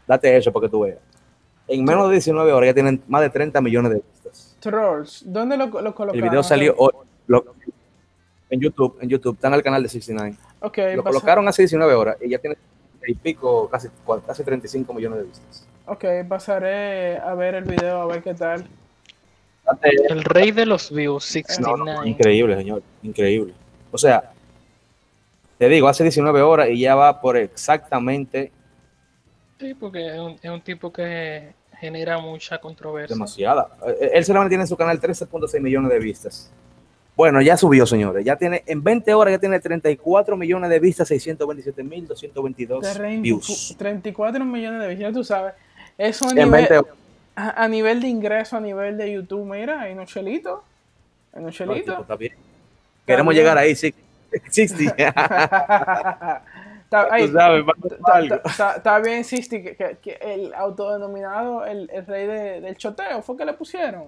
[0.07, 0.97] Date eso para que tú veas.
[1.67, 4.55] En menos de 19 horas ya tienen más de 30 millones de vistas.
[4.59, 5.23] Trolls.
[5.25, 6.15] ¿Dónde lo, lo colocaron?
[6.15, 6.91] El video salió hoy,
[7.27, 7.45] lo-
[8.49, 10.35] en YouTube, en YouTube, está en el canal de 69.
[10.61, 12.57] Ok, Lo colocaron hace 19 horas y ya tiene
[13.07, 13.87] y pico, casi,
[14.25, 15.67] casi 35 millones de vistas.
[15.85, 18.67] Ok, pasaré a ver el video, a ver qué tal.
[20.09, 21.93] El rey de los views, No, 69.
[21.93, 23.53] no, increíble, señor, increíble.
[23.91, 24.31] O sea,
[25.57, 28.51] te digo, hace 19 horas y ya va por exactamente
[29.59, 33.13] Sí, porque es un, es un tipo que genera mucha controversia.
[33.13, 33.67] demasiada.
[33.85, 36.51] Eh, Él solamente tiene en su canal 13.6 millones de vistas.
[37.15, 38.23] Bueno, ya subió, señores.
[38.23, 43.21] Ya tiene, en 20 horas ya tiene 34 millones de vistas, 627 mil 222 Treinta-
[43.21, 43.75] views.
[43.77, 45.53] 34 millones de visitas, tú sabes.
[45.97, 46.93] Eso a En nivel, 20 horas.
[47.39, 50.59] A, a nivel de ingreso, a nivel de YouTube, mira, hay unos chelitos.
[51.33, 52.33] Hay unos No, está bien.
[53.05, 53.93] Queremos llegar ahí, sí.
[54.49, 54.95] 60.
[58.45, 63.21] Está, a bien, Sisti, que, que- que el autodenominado el, el rey de- del choteo
[63.21, 64.05] fue que le pusieron.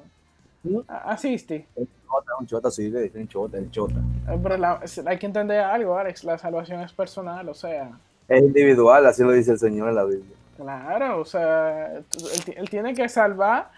[0.88, 1.66] A- Asiste.
[1.76, 3.96] Un chota, un chota, sí, le dicen chota, el chota.
[4.30, 6.24] Eh, Pero la- hay que entender algo, Alex.
[6.24, 7.92] La salvación es personal, o sea.
[8.28, 10.36] Es individual, así lo dice el Señor en la Biblia.
[10.62, 12.06] Claro, o sea, él,
[12.46, 13.70] ti- él tiene que salvar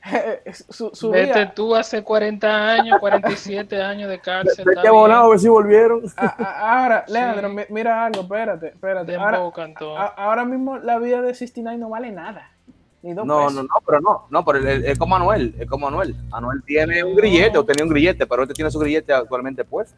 [0.68, 1.52] su, su Vete vida.
[1.54, 4.64] tú hace 40 años, 47 años de cárcel.
[4.64, 6.02] Vete abonado a ver si volvieron.
[6.16, 7.12] A- a- ahora, Sí.
[7.12, 9.16] Leandro, mi- mira algo, espérate, espérate.
[9.16, 9.38] Ahora,
[9.98, 12.50] a- ahora mismo la vida de 69 no vale nada.
[13.02, 13.54] Ni dos No, pesos.
[13.54, 16.16] no, no, pero no, no, pero es como Anuel, es como Anuel.
[16.32, 19.96] Anuel tiene un grillete, o tenía un grillete, pero este tiene su grillete actualmente puesto.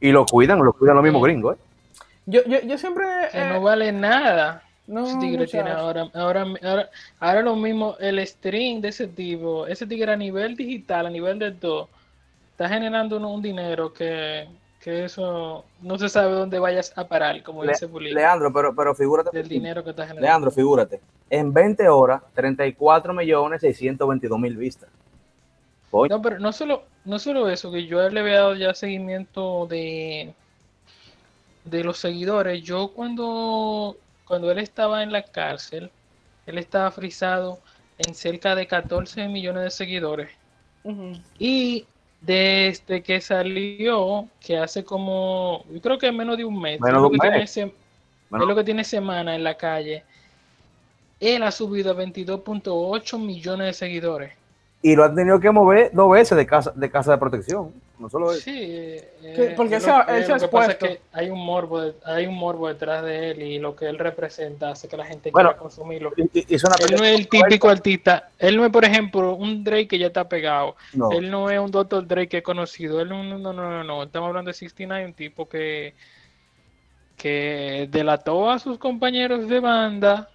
[0.00, 1.60] Y lo cuidan, lo cuidan los mismos gringos, ¿eh?
[2.26, 3.04] Yo, yo, yo siempre.
[3.32, 4.62] Que eh, no vale nada.
[4.90, 9.66] No, Ese tigre tiene ahora, ahora, ahora, ahora lo mismo, el stream de ese tipo,
[9.66, 11.88] ese tigre a nivel digital, a nivel de todo,
[12.52, 14.48] está generando un, un dinero que,
[14.82, 18.74] que eso no se sabe dónde vayas a parar, como Le- dice Bulín, Leandro, pero,
[18.74, 19.30] pero figúrate.
[19.36, 20.26] del dinero que está generando.
[20.26, 21.00] Leandro, figúrate.
[21.30, 24.88] En 20 horas, 34 millones 622 mil vistas.
[26.08, 30.32] No, pero no solo, no solo eso, que yo le había dado ya seguimiento de,
[31.64, 32.62] de los seguidores.
[32.62, 33.96] Yo cuando,
[34.30, 35.90] cuando él estaba en la cárcel,
[36.46, 37.58] él estaba frisado
[37.98, 40.30] en cerca de 14 millones de seguidores.
[41.36, 41.84] Y
[42.20, 46.94] desde que salió, que hace como, yo creo que menos de un mes, Menos es
[46.94, 47.60] de lo un que tiene mes.
[48.30, 48.44] Bueno.
[48.44, 50.04] es lo que tiene semana en la calle,
[51.18, 54.32] él ha subido a 22.8 millones de seguidores.
[54.80, 57.72] y lo han tenido que mover dos veces de casa de, casa de protección.
[58.00, 58.32] No solo.
[58.32, 60.72] Sí, eh, porque es él lo se ha- él que- se ha lo que pasa
[60.72, 63.86] es que hay un morbo, de- hay un morbo detrás de él y lo que
[63.90, 66.12] él representa hace que la gente Bueno, quiera consumirlo.
[66.16, 69.34] Y- y- hizo una Él no es el típico artista, él no es por ejemplo
[69.34, 71.12] un Drake que ya está pegado, No.
[71.12, 72.06] él no es un Dr.
[72.06, 75.12] Drake que he conocido, él no, no, no, no, no, estamos hablando de 69, un
[75.14, 75.94] tipo que
[77.18, 80.30] que delató a sus compañeros de banda,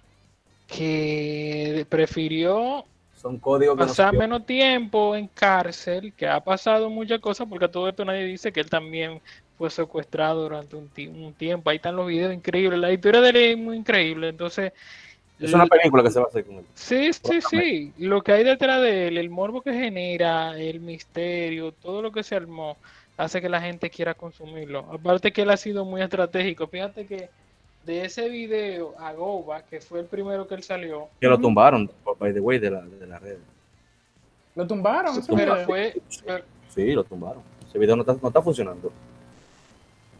[0.68, 2.84] que prefirió
[3.26, 7.70] Son códigos que pasar menos tiempo en cárcel, que ha pasado muchas cosas, porque a
[7.70, 9.20] todo esto nadie dice que él también
[9.56, 11.70] fue secuestrado durante un, un tiempo.
[11.70, 12.78] Ahí están los videos increíbles.
[12.78, 14.28] La historia de él es muy increíble.
[14.28, 14.72] Entonces,
[15.38, 16.66] Es una película que se va a hacer con él.
[16.74, 17.92] sí, sí, sí.
[17.98, 22.22] Lo que hay detrás de él, el morbo que genera, el misterio, todo lo que
[22.22, 22.78] se armó,
[23.16, 24.80] hace que la gente quiera consumirlo.
[24.92, 26.68] Aparte que él ha sido muy estratégico.
[26.68, 27.30] Fíjate que
[27.86, 31.88] de ese video a Goba, que fue el primero que él salió, Que lo tumbaron,
[32.18, 33.36] by the way, de la, de la red.
[34.56, 35.14] Lo tumbaron.
[35.34, 35.94] pero fue...
[36.24, 36.44] pero-
[36.74, 37.42] Sí, lo tumbaron.
[37.68, 38.92] Ese video no está, no está funcionando.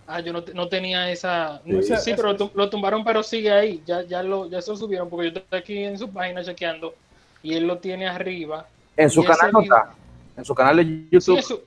[0.06, 1.60] Ah, yo no, no tenía esa.
[1.64, 1.82] Sí.
[1.96, 3.82] Sí, pero lo, tum- lo tumbaron, pero sigue ahí.
[3.84, 6.94] Ya, ya, lo, ya se lo subieron porque yo estoy aquí en su página chequeando
[7.42, 8.66] y él lo tiene arriba.
[8.96, 9.94] En su canal no video- está.
[10.36, 11.38] En su canal de Sí, YouTube.
[11.38, 11.62] eso-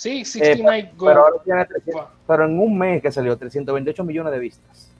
[0.00, 1.06] sí, eh, 69 Go.
[1.06, 4.90] pero, ahora tiene 300 pero en un mes que salió 328 millones de vistas.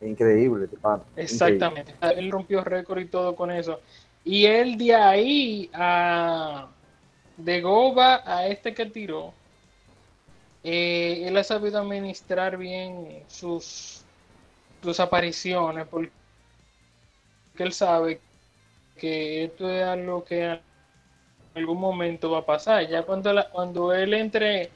[0.00, 0.68] Increíble.
[0.70, 1.02] Increíble.
[1.16, 1.94] Exactamente.
[2.00, 3.80] Él rompió récord y todo con eso.
[4.24, 6.68] Y él de ahí a
[7.36, 9.32] de Goba a este que tiró,
[10.62, 14.02] eh, él ha sabido administrar bien sus,
[14.82, 16.10] sus apariciones porque
[17.58, 18.20] él sabe
[18.96, 20.60] que esto es algo que
[21.58, 22.86] algún momento va a pasar.
[22.88, 24.70] Ya cuando, la- cuando él entre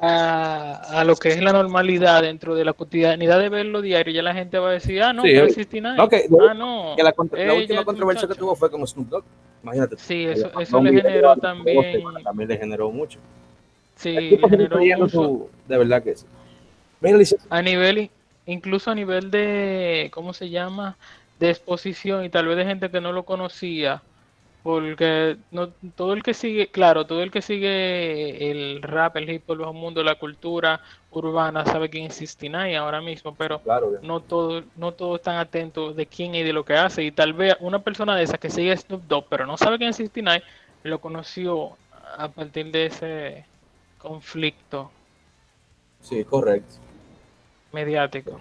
[0.00, 4.22] a, a lo que es la normalidad dentro de la cotidianidad de verlo diario, ya
[4.22, 5.96] la gente va a decir, ah, no, Sí, pero es 69.
[5.96, 6.94] no, que- ah, no.
[6.96, 9.24] Que la, eh, última controversia que tuvo fue con Snoop Dogg.
[9.62, 9.96] Imagínate.
[9.96, 13.18] Sí, eso, eso le generó también, semanas, También le generó mucho.
[13.96, 15.08] sí, le sigue generó mucho.
[15.08, 16.26] su- De verdad que sí.
[17.00, 17.18] Mira,
[17.50, 18.10] A nivel,
[18.46, 20.96] incluso a nivel de, ¿cómo se llama?
[21.38, 24.02] De exposición y tal vez de gente que no lo conocía,
[24.64, 29.48] porque no, todo el que sigue, claro, todo el que sigue el rap, el hip
[29.48, 30.80] hop, el mundo, la cultura
[31.12, 35.94] urbana sabe quién es 69 ahora mismo, pero claro, no todos no todos están atentos
[35.94, 38.50] de quién y de lo que hace y tal vez una persona de esa que
[38.50, 40.42] sigue Snoop Dogg pero no sabe quién es 69
[40.82, 41.76] lo conoció
[42.18, 43.44] a partir de ese
[43.98, 44.90] conflicto
[46.00, 46.74] Sí, correcto.
[47.72, 48.40] mediático.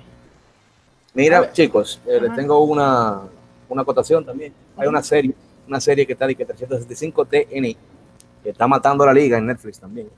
[1.14, 3.22] Mira, chicos, eh, les tengo una,
[3.70, 4.54] una acotación también.
[4.78, 5.34] Hay una serie,
[5.68, 7.78] una serie que está de que 365 TNI,
[8.44, 10.10] que está matando a la liga en Netflix también.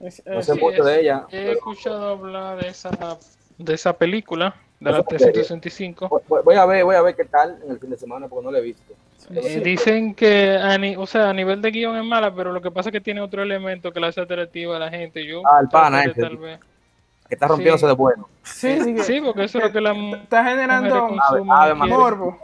[0.00, 1.26] Es- No sé Sí, mucho es- de ella.
[1.30, 2.90] He pero escuchado hablar de esa
[3.58, 5.32] de esa película de la Esa serie.
[5.32, 6.22] 365.
[6.28, 8.44] voy- voy a ver, voy a ver qué tal en el fin de semana porque
[8.44, 8.94] no la he visto.
[9.34, 12.62] Eh, dicen que a, ni- o sea, a nivel de guion es mala, pero lo
[12.62, 15.26] que pasa es que tiene otro elemento que la hace atractiva a la gente.
[15.26, 16.20] Yo Ah, el pana ese.
[16.20, 16.60] tal vez.
[17.28, 17.88] Que está rompiéndose Sí.
[17.88, 18.28] de bueno.
[18.44, 19.92] Sí, sí, Sí, porque eso es lo que la
[20.22, 21.10] está generando
[21.86, 22.38] morbo.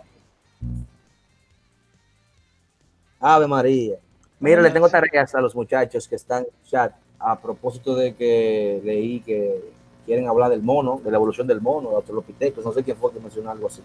[3.26, 3.96] Ave María.
[4.38, 8.14] Mira, le tengo tareas a los muchachos que están en el chat a propósito de
[8.14, 9.72] que leí que
[10.04, 13.12] quieren hablar del mono, de la evolución del mono, de Australopithecus, no sé quién fue
[13.12, 13.80] que mencionó algo así.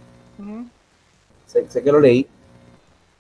[1.46, 2.28] Sé, sé que lo leí.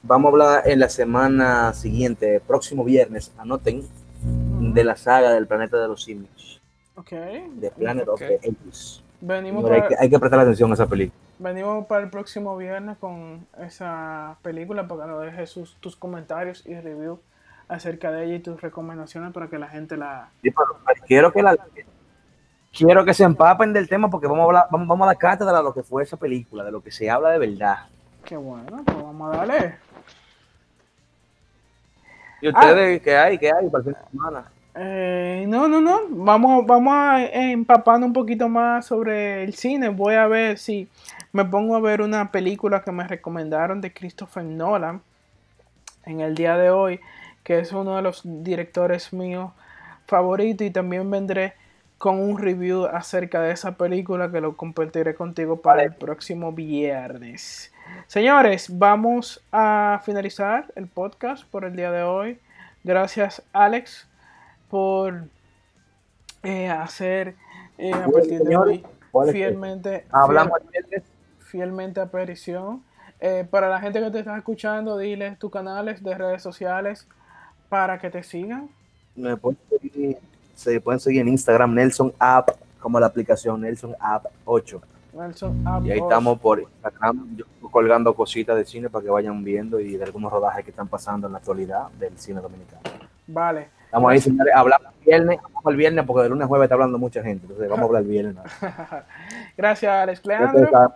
[0.03, 3.87] vamos a hablar en la semana siguiente, próximo viernes, anoten,
[4.21, 6.61] de la saga del planeta de los simios,
[6.97, 7.11] Ok.
[7.11, 9.01] de Planet of the Apes.
[9.21, 11.17] Venimos hay, que, hay que prestar atención a esa película.
[11.39, 16.65] Venimos para el próximo viernes con esa película para que nos dejes sus- tus comentarios
[16.67, 17.19] y review
[17.67, 20.29] acerca de ella y tus recomendaciones para que la gente la...
[20.41, 21.55] Sí, pero quiero que la
[22.71, 25.57] quiero que se empapen del tema porque vamos a hablar, vamos, vamos a dar cátedra
[25.57, 27.87] de lo que fue esa película, de lo que se habla de verdad.
[28.25, 29.75] Qué bueno, pues vamos a darle.
[32.41, 33.37] ¿Y ustedes qué hay?
[33.37, 34.51] ¿Qué hay para el fin de semana?
[34.75, 36.01] Eh, no, no, no.
[36.09, 39.89] Vamos, vamos a empapando un poquito más sobre el cine.
[39.89, 40.87] Voy a ver si
[41.31, 45.01] me pongo a ver una película que me recomendaron de Christopher Nolan
[46.05, 46.99] en el día de hoy,
[47.43, 49.51] que es uno de los directores míos
[50.05, 51.53] favoritos y también vendré
[51.99, 57.71] con un review acerca de esa película que lo compartiré contigo para el próximo viernes.
[58.07, 62.39] Señores, vamos a finalizar el podcast por el día de hoy.
[62.83, 64.07] Gracias, Alex,
[64.69, 65.25] por
[66.43, 67.35] eh, hacer
[67.77, 70.05] eh, a partir de hoy ¿cuál es fielmente,
[71.39, 72.83] fielmente aparición.
[73.19, 77.07] Eh, para la gente que te está escuchando, diles tus canales de redes sociales
[77.67, 78.69] para que te sigan.
[79.15, 80.17] Me pueden seguir-
[80.55, 84.81] se pueden seguir en Instagram Nelson App como la aplicación Nelson App 8.
[85.13, 89.43] Nelson App Y ahí estamos por Instagram yo colgando cositas de cine para que vayan
[89.43, 92.81] viendo y de algunos rodajes que están pasando en la actualidad del cine dominicano.
[93.27, 93.69] Vale.
[93.89, 96.75] Estamos ahí, señores, hablamos el viernes, hablamos el viernes porque de lunes a jueves está
[96.75, 98.35] hablando mucha gente, entonces vamos a hablar el viernes.
[98.35, 98.43] ¿no?
[99.57, 100.25] Gracias, Alex.
[100.27, 100.93] Leandro.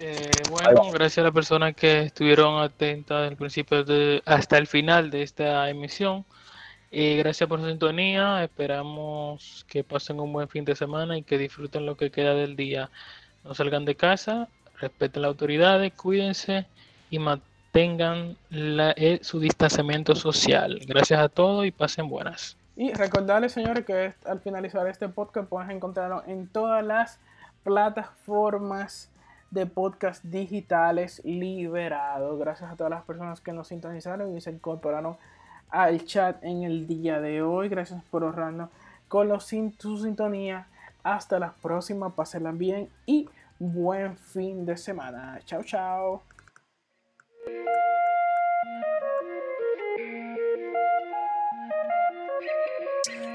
[0.00, 4.66] Eh, bueno, gracias a las personas que estuvieron atentas desde el principio de- hasta el
[4.66, 6.24] final de esta emisión.
[6.90, 8.42] Eh, gracias por su sintonía.
[8.42, 12.56] Esperamos que pasen un buen fin de semana y que disfruten lo que queda del
[12.56, 12.90] día.
[13.44, 14.48] No salgan de casa,
[14.80, 16.66] respeten las autoridades, cuídense
[17.10, 17.51] y mantengan
[18.50, 20.78] la- eh, su distanciamiento social.
[20.86, 22.56] Gracias a todos y pasen buenas.
[22.76, 27.18] Y recordarles, señores, que al finalizar este podcast puedes encontrarlo en todas las
[27.64, 29.08] plataformas
[29.50, 32.38] de podcast digitales liberados.
[32.38, 35.16] Gracias a todas las personas que nos sintonizaron y se incorporaron
[35.70, 37.68] al chat en el día de hoy.
[37.68, 38.70] Gracias por ahorrarnos
[39.08, 40.66] con los, su sintonía.
[41.02, 42.10] Hasta la próxima.
[42.14, 43.28] Pásenla bien y
[43.58, 45.40] buen fin de semana.
[45.44, 46.22] Chao, chao.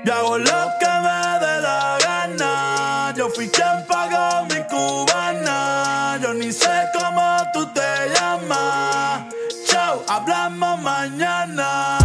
[0.05, 3.13] Yo hago lo que me dé la gana.
[3.17, 6.17] Yo fui quien pagó mi cubana.
[6.21, 9.25] Yo ni sé cómo tú te llamas.
[9.65, 11.96] Chao, hablamos mañana.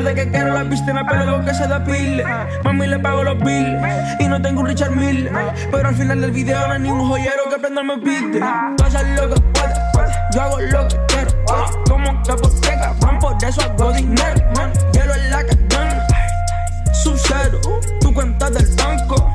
[0.00, 2.24] Mierda que quiero, la viste, me pelo que se depile.
[2.64, 3.82] Mami, le pago los bills
[4.18, 5.30] y no tengo un Richard Mill.
[5.70, 8.76] Pero al final del video no hay ningún joyero que prenda mi beat.
[8.76, 9.78] Tú haces lo que puedes,
[10.34, 11.30] yo hago lo que quiero.
[11.88, 14.40] Como que qué, cabrón, por eso hago dinero.
[14.56, 14.72] man.
[14.92, 16.06] Hielo en la cadena,
[16.92, 17.60] sub cero,
[18.00, 19.32] tu cuenta del banco.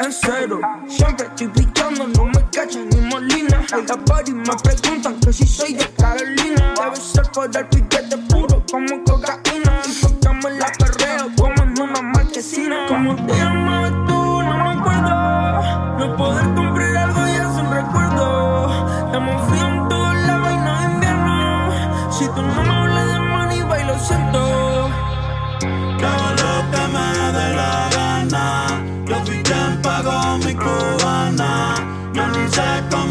[0.00, 3.60] En cero, siempre estoy brillando, no me cachan ni molina.
[3.72, 3.84] Hay
[4.26, 6.74] y me preguntan que si soy de Carolina.
[6.80, 9.82] Debe ser por el piquete puro como cocaína.
[9.86, 12.86] Y me la perreo como en una marquesina.
[12.88, 15.98] Como te llamabas tú, no me acuerdo.
[15.98, 19.06] No poder comprar algo ya es un recuerdo.
[19.06, 19.88] Estamos frío en
[20.26, 21.70] lados y no es invierno.
[22.12, 24.90] Si tú no me hablas de money, bailo siento.
[25.98, 27.06] Yo hago lo que me
[27.38, 28.44] dé la gana.
[29.06, 31.74] Yo fui quien pagó mi cubana.
[32.14, 33.09] Yo ni sé cómo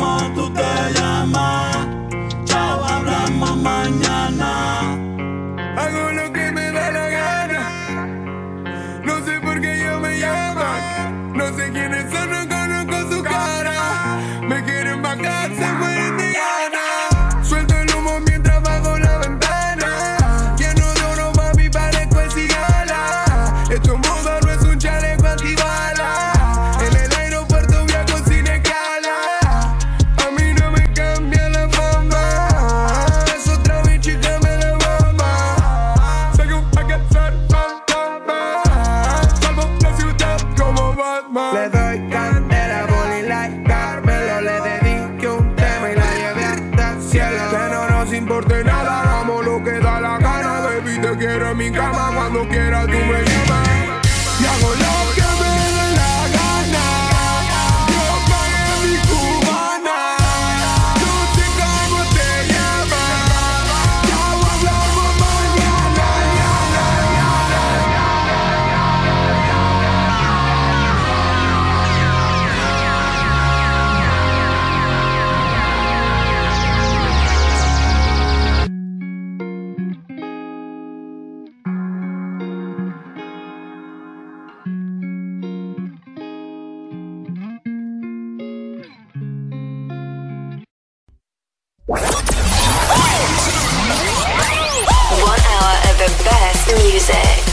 [97.00, 97.49] music.